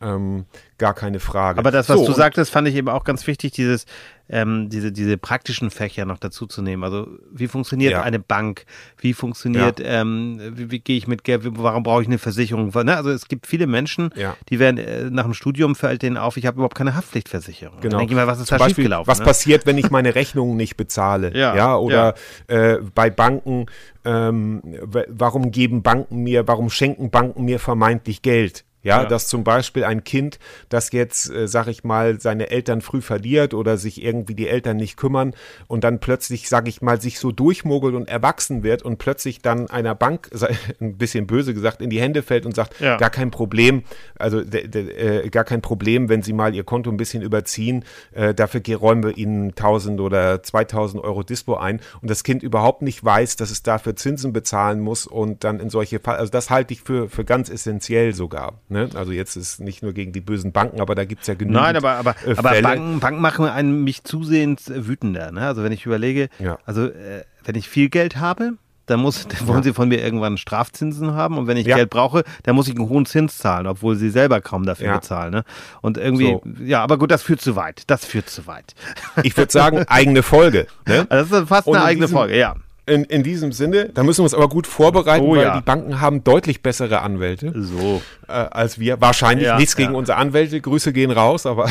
[0.00, 0.44] Ähm,
[0.78, 1.58] gar keine Frage.
[1.58, 3.84] Aber das, was So, du sagtest, fand ich eben auch ganz wichtig, dieses,
[4.30, 6.84] ähm, diese, diese praktischen Fächer noch dazu zu nehmen.
[6.84, 8.02] Also wie funktioniert Ja.
[8.02, 8.64] eine Bank?
[8.98, 11.42] Wie funktioniert, ähm, wie, wie gehe ich mit Geld?
[11.44, 12.70] Warum brauche ich eine Versicherung?
[12.84, 12.96] Ne?
[12.96, 14.36] Also es gibt viele Menschen, Ja.
[14.50, 17.80] die werden äh, nach dem Studium fällt denen auf, ich habe überhaupt keine Haftpflichtversicherung.
[17.80, 17.90] Genau.
[17.92, 19.10] Dann denke ich mal, was ist Zum da Beispiel, schiefgelaufen?
[19.10, 19.24] Was ne?
[19.24, 21.32] passiert, wenn ich meine Rechnungen nicht bezahle?
[21.38, 22.14] Ja, oder
[22.46, 23.66] Äh, bei Banken,
[24.04, 24.62] ähm,
[25.08, 28.64] warum geben Banken mir, warum schenken Banken mir vermeintlich Geld?
[28.82, 29.08] Ja, Ja.
[29.08, 33.52] dass zum Beispiel ein Kind, das jetzt, äh, sag ich mal, seine Eltern früh verliert
[33.52, 35.34] oder sich irgendwie die Eltern nicht kümmern
[35.66, 39.68] und dann plötzlich, sag ich mal, sich so durchmogelt und erwachsen wird und plötzlich dann
[39.68, 40.30] einer Bank,
[40.80, 42.96] ein bisschen böse gesagt, in die Hände fällt und sagt, Ja.
[42.98, 43.82] gar kein Problem,
[44.18, 48.60] also äh, gar kein Problem, wenn Sie mal Ihr Konto ein bisschen überziehen, äh, dafür
[48.76, 53.36] räumen wir Ihnen 1000 oder 2000 Euro Dispo ein und das Kind überhaupt nicht weiß,
[53.36, 56.82] dass es dafür Zinsen bezahlen muss und dann in solche Fall, also das halte ich
[56.82, 58.60] für, für ganz essentiell sogar.
[58.68, 58.77] Ne?
[58.94, 61.60] Also jetzt ist nicht nur gegen die bösen Banken, aber da gibt es ja genügend
[61.60, 62.62] Nein, aber, aber, äh, aber Fälle.
[62.62, 65.30] Banken, Banken machen einen mich zusehends äh, wütender.
[65.32, 65.40] Ne?
[65.46, 66.58] Also wenn ich überlege, Ja.
[66.64, 68.52] also äh, wenn ich viel Geld habe,
[68.86, 71.76] dann, muss, dann wollen sie von mir irgendwann Strafzinsen haben und wenn ich Ja.
[71.76, 74.96] Geld brauche, dann muss ich einen hohen Zins zahlen, obwohl sie selber kaum dafür Ja.
[74.96, 75.30] bezahlen.
[75.32, 75.44] Ne?
[75.82, 76.42] Und irgendwie, So.
[76.64, 77.82] ja, aber gut, das führt zu weit.
[77.86, 78.74] Das führt zu weit.
[79.22, 80.66] Ich würde sagen, eigene Folge.
[80.86, 81.06] Ne?
[81.10, 82.54] Also das ist fast Und eine in eigene Folge, ja.
[82.88, 85.56] In, in diesem Sinne, da müssen wir uns aber gut vorbereiten, Oh weil ja.
[85.56, 87.52] die Banken haben deutlich bessere Anwälte.
[87.54, 88.02] So.
[88.28, 89.00] äh, als wir.
[89.00, 89.98] Wahrscheinlich Ja, nichts gegen ja.
[89.98, 90.60] unsere Anwälte.
[90.60, 91.70] Grüße gehen raus, aber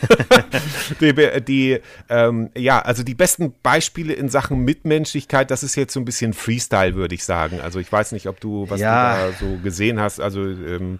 [1.00, 6.00] die, die ähm, ja, also die besten Beispiele in Sachen Mitmenschlichkeit, das ist jetzt so
[6.00, 7.60] ein bisschen Freestyle, würde ich sagen.
[7.60, 10.20] Also ich weiß nicht, ob du, was du da so gesehen hast.
[10.20, 10.98] Also ähm,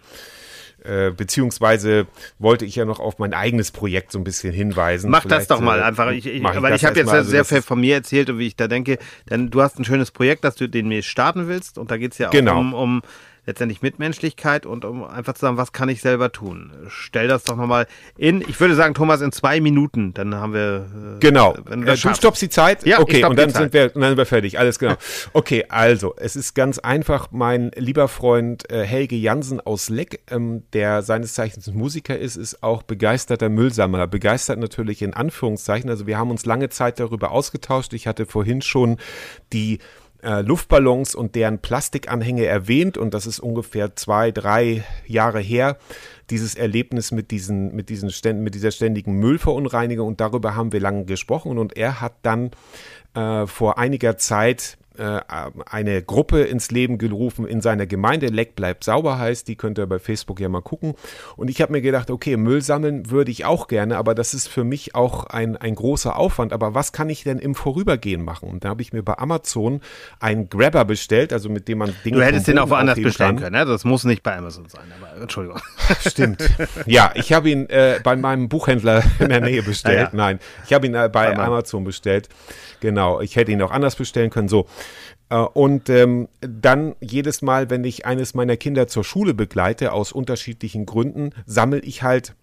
[0.87, 2.07] äh, beziehungsweise
[2.39, 5.11] wollte ich ja noch auf mein eigenes Projekt so ein bisschen hinweisen.
[5.11, 6.11] Mach Vielleicht, das doch mal äh, einfach.
[6.11, 8.57] Ich, ich, weil ich habe jetzt also sehr viel von mir erzählt und wie ich
[8.57, 8.99] da denke.
[9.29, 12.13] Denn du hast ein schönes Projekt, das du den mir starten willst und da geht
[12.13, 12.61] es ja auch genau.
[12.61, 13.03] um, um
[13.47, 16.73] letztendlich Mitmenschlichkeit und um einfach zu sagen, was kann ich selber tun?
[16.89, 17.87] Stell das doch nochmal
[18.17, 20.87] in, ich würde sagen, Thomas, in zwei Minuten, dann haben wir.
[21.17, 21.57] Äh, genau.
[21.65, 22.85] Wenn du, äh, du stoppst die Zeit?
[22.85, 24.59] Ja, okay, und dann sind, wir, dann sind wir fertig.
[24.59, 24.97] Alles genau.
[25.33, 27.29] okay, also, es ist ganz einfach.
[27.31, 32.63] Mein lieber Freund äh, Helge Jansen aus Leck, ähm, der seines Zeichens Musiker ist, ist
[32.65, 34.09] auch begeisterter Müllsammler.
[34.09, 35.89] Begeistert natürlich in Anführungszeichen.
[35.89, 37.93] Also, wir haben uns lange Zeit darüber ausgetauscht.
[37.93, 38.97] Ich hatte vorhin schon
[39.53, 39.79] die
[40.23, 42.99] äh, Luftballons und deren Plastikanhänge erwähnt.
[42.99, 45.79] Und das ist ungefähr zwei, drei Jahre her,
[46.31, 50.09] dieses Erlebnis mit diesen, mit diesen Ständen, mit dieser ständigen Müllverunreinigung.
[50.09, 51.59] Und darüber haben wir lange gesprochen.
[51.59, 52.51] Und er hat dann
[53.15, 55.21] äh, vor einiger Zeit äh,
[55.71, 58.29] eine Gruppe ins Leben gerufen in seiner Gemeinde.
[58.29, 60.95] Leck bleibt sauber heißt, die könnt ihr bei Facebook ja mal gucken.
[61.37, 64.49] Und ich habe mir gedacht, okay, Müll sammeln würde ich auch gerne, aber das ist
[64.49, 66.53] für mich auch ein, ein großer Aufwand.
[66.53, 68.49] Aber was kann ich denn im Vorübergehen machen?
[68.49, 69.81] Und da habe ich mir bei Amazon
[70.21, 72.17] einen Grabber bestellt, also mit dem man Dinge.
[72.19, 73.65] Du hättest den auch woanders bestellen können, ne?
[73.65, 75.61] Das muss nicht bei Amazon sein, aber Entschuldigung.
[76.07, 76.43] Stimmt.
[76.87, 80.11] Ja, ich habe ihn äh, bei meinem Buchhändler in der Nähe bestellt.
[80.13, 80.17] Ja.
[80.17, 82.29] Nein, ich habe ihn äh, bei Amazon bestellt.
[82.81, 84.49] Genau, ich hätte ihn auch anders bestellen können.
[84.49, 84.67] So.
[85.29, 90.13] Äh, und ähm, dann jedes Mal, wenn ich eines meiner Kinder zur Schule begleite, aus
[90.13, 92.35] unterschiedlichen Gründen, sammle ich halt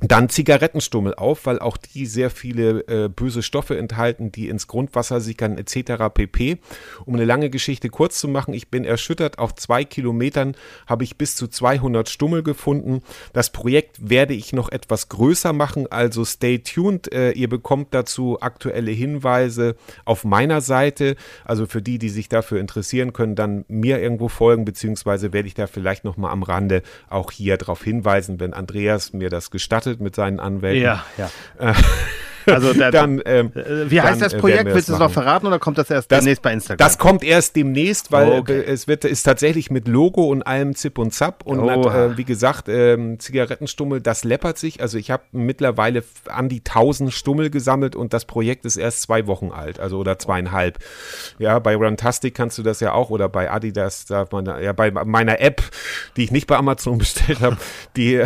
[0.00, 5.22] dann Zigarettenstummel auf, weil auch die sehr viele äh, böse Stoffe enthalten, die ins Grundwasser
[5.22, 6.12] sickern etc.
[6.12, 6.58] pp.
[7.06, 9.38] Um eine lange Geschichte kurz zu machen, ich bin erschüttert.
[9.38, 10.54] Auf zwei Kilometern
[10.86, 13.02] habe ich bis zu 200 Stummel gefunden.
[13.32, 17.10] Das Projekt werde ich noch etwas größer machen, also stay tuned.
[17.12, 21.16] Äh, ihr bekommt dazu aktuelle Hinweise auf meiner Seite.
[21.44, 25.54] Also für die, die sich dafür interessieren, können dann mir irgendwo folgen, beziehungsweise werde ich
[25.54, 29.85] da vielleicht noch mal am Rande auch hier darauf hinweisen, wenn Andreas mir das gestattet
[29.86, 30.82] verheiratet mit seinen Anwälten.
[30.82, 31.30] Ja, ja.
[31.58, 31.74] Äh,
[32.46, 34.66] also der, dann, ähm, äh, wie heißt dann, das äh, Projekt?
[34.66, 36.78] Willst du es noch verraten oder kommt das erst das, demnächst bei Instagram?
[36.78, 38.62] Das kommt erst demnächst, weil oh, okay.
[38.64, 41.70] es wird ist tatsächlich mit Logo und allem Zip und Zap und oh.
[41.70, 44.80] hat, äh, wie gesagt ähm, Zigarettenstummel, das läppert sich.
[44.80, 49.26] Also ich habe mittlerweile an die 1000 Stummel gesammelt und das Projekt ist erst zwei
[49.26, 50.78] Wochen alt, also oder zweieinhalb.
[51.38, 54.90] Ja, bei Runtastic kannst du das ja auch oder bei Adidas darf man ja bei
[54.90, 55.62] meiner App,
[56.16, 57.56] die ich nicht bei Amazon bestellt habe,
[57.96, 58.22] die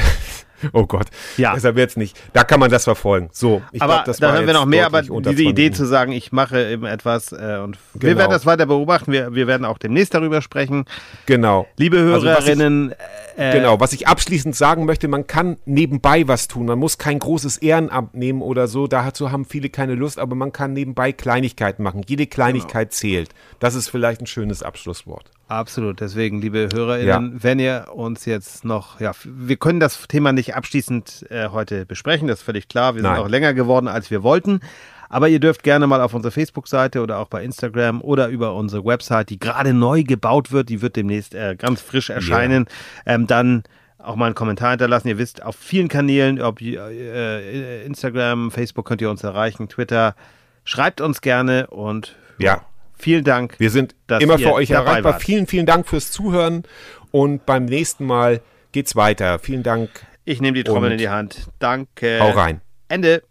[0.72, 1.06] Oh Gott.
[1.36, 1.54] Ja.
[1.54, 2.18] Deshalb jetzt nicht.
[2.32, 3.28] Da kann man das verfolgen.
[3.32, 6.12] So, ich aber glaub, das da haben wir noch mehr, aber diese Idee zu sagen,
[6.12, 8.02] ich mache eben etwas äh, und genau.
[8.02, 9.12] wir werden das weiter beobachten.
[9.12, 10.84] Wir, wir werden auch demnächst darüber sprechen.
[11.26, 11.66] Genau.
[11.76, 12.90] Liebe Hörerinnen.
[12.90, 16.66] Also äh, genau, was ich abschließend sagen möchte, man kann nebenbei was tun.
[16.66, 18.86] Man muss kein großes Ehrenamt nehmen oder so.
[18.86, 22.02] Dazu haben viele keine Lust, aber man kann nebenbei Kleinigkeiten machen.
[22.06, 22.98] Jede Kleinigkeit genau.
[22.98, 23.30] zählt.
[23.58, 25.30] Das ist vielleicht ein schönes Abschlusswort.
[25.50, 26.00] Absolut.
[26.00, 27.42] Deswegen, liebe HörerInnen, ja.
[27.42, 32.28] wenn ihr uns jetzt noch, ja, wir können das Thema nicht abschließend äh, heute besprechen,
[32.28, 32.94] das ist völlig klar.
[32.94, 33.16] Wir Nein.
[33.16, 34.60] sind auch länger geworden, als wir wollten.
[35.08, 38.84] Aber ihr dürft gerne mal auf unsere Facebook-Seite oder auch bei Instagram oder über unsere
[38.84, 42.66] Website, die gerade neu gebaut wird, die wird demnächst äh, ganz frisch erscheinen,
[43.04, 43.14] ja.
[43.14, 43.64] ähm, dann
[43.98, 45.08] auch mal einen Kommentar hinterlassen.
[45.08, 50.14] Ihr wisst, auf vielen Kanälen, ob äh, Instagram, Facebook könnt ihr uns erreichen, Twitter.
[50.62, 52.62] Schreibt uns gerne und ja.
[53.00, 53.54] Vielen Dank.
[53.58, 55.14] Wir sind immer für euch erreichbar.
[55.14, 55.22] Wart.
[55.22, 56.64] Vielen, vielen Dank fürs Zuhören
[57.10, 58.40] und beim nächsten Mal
[58.72, 59.38] geht's weiter.
[59.38, 59.88] Vielen Dank.
[60.24, 61.48] Ich nehme die Trommel in die Hand.
[61.58, 62.18] Danke.
[62.20, 62.60] Hau rein.
[62.88, 63.22] Ende.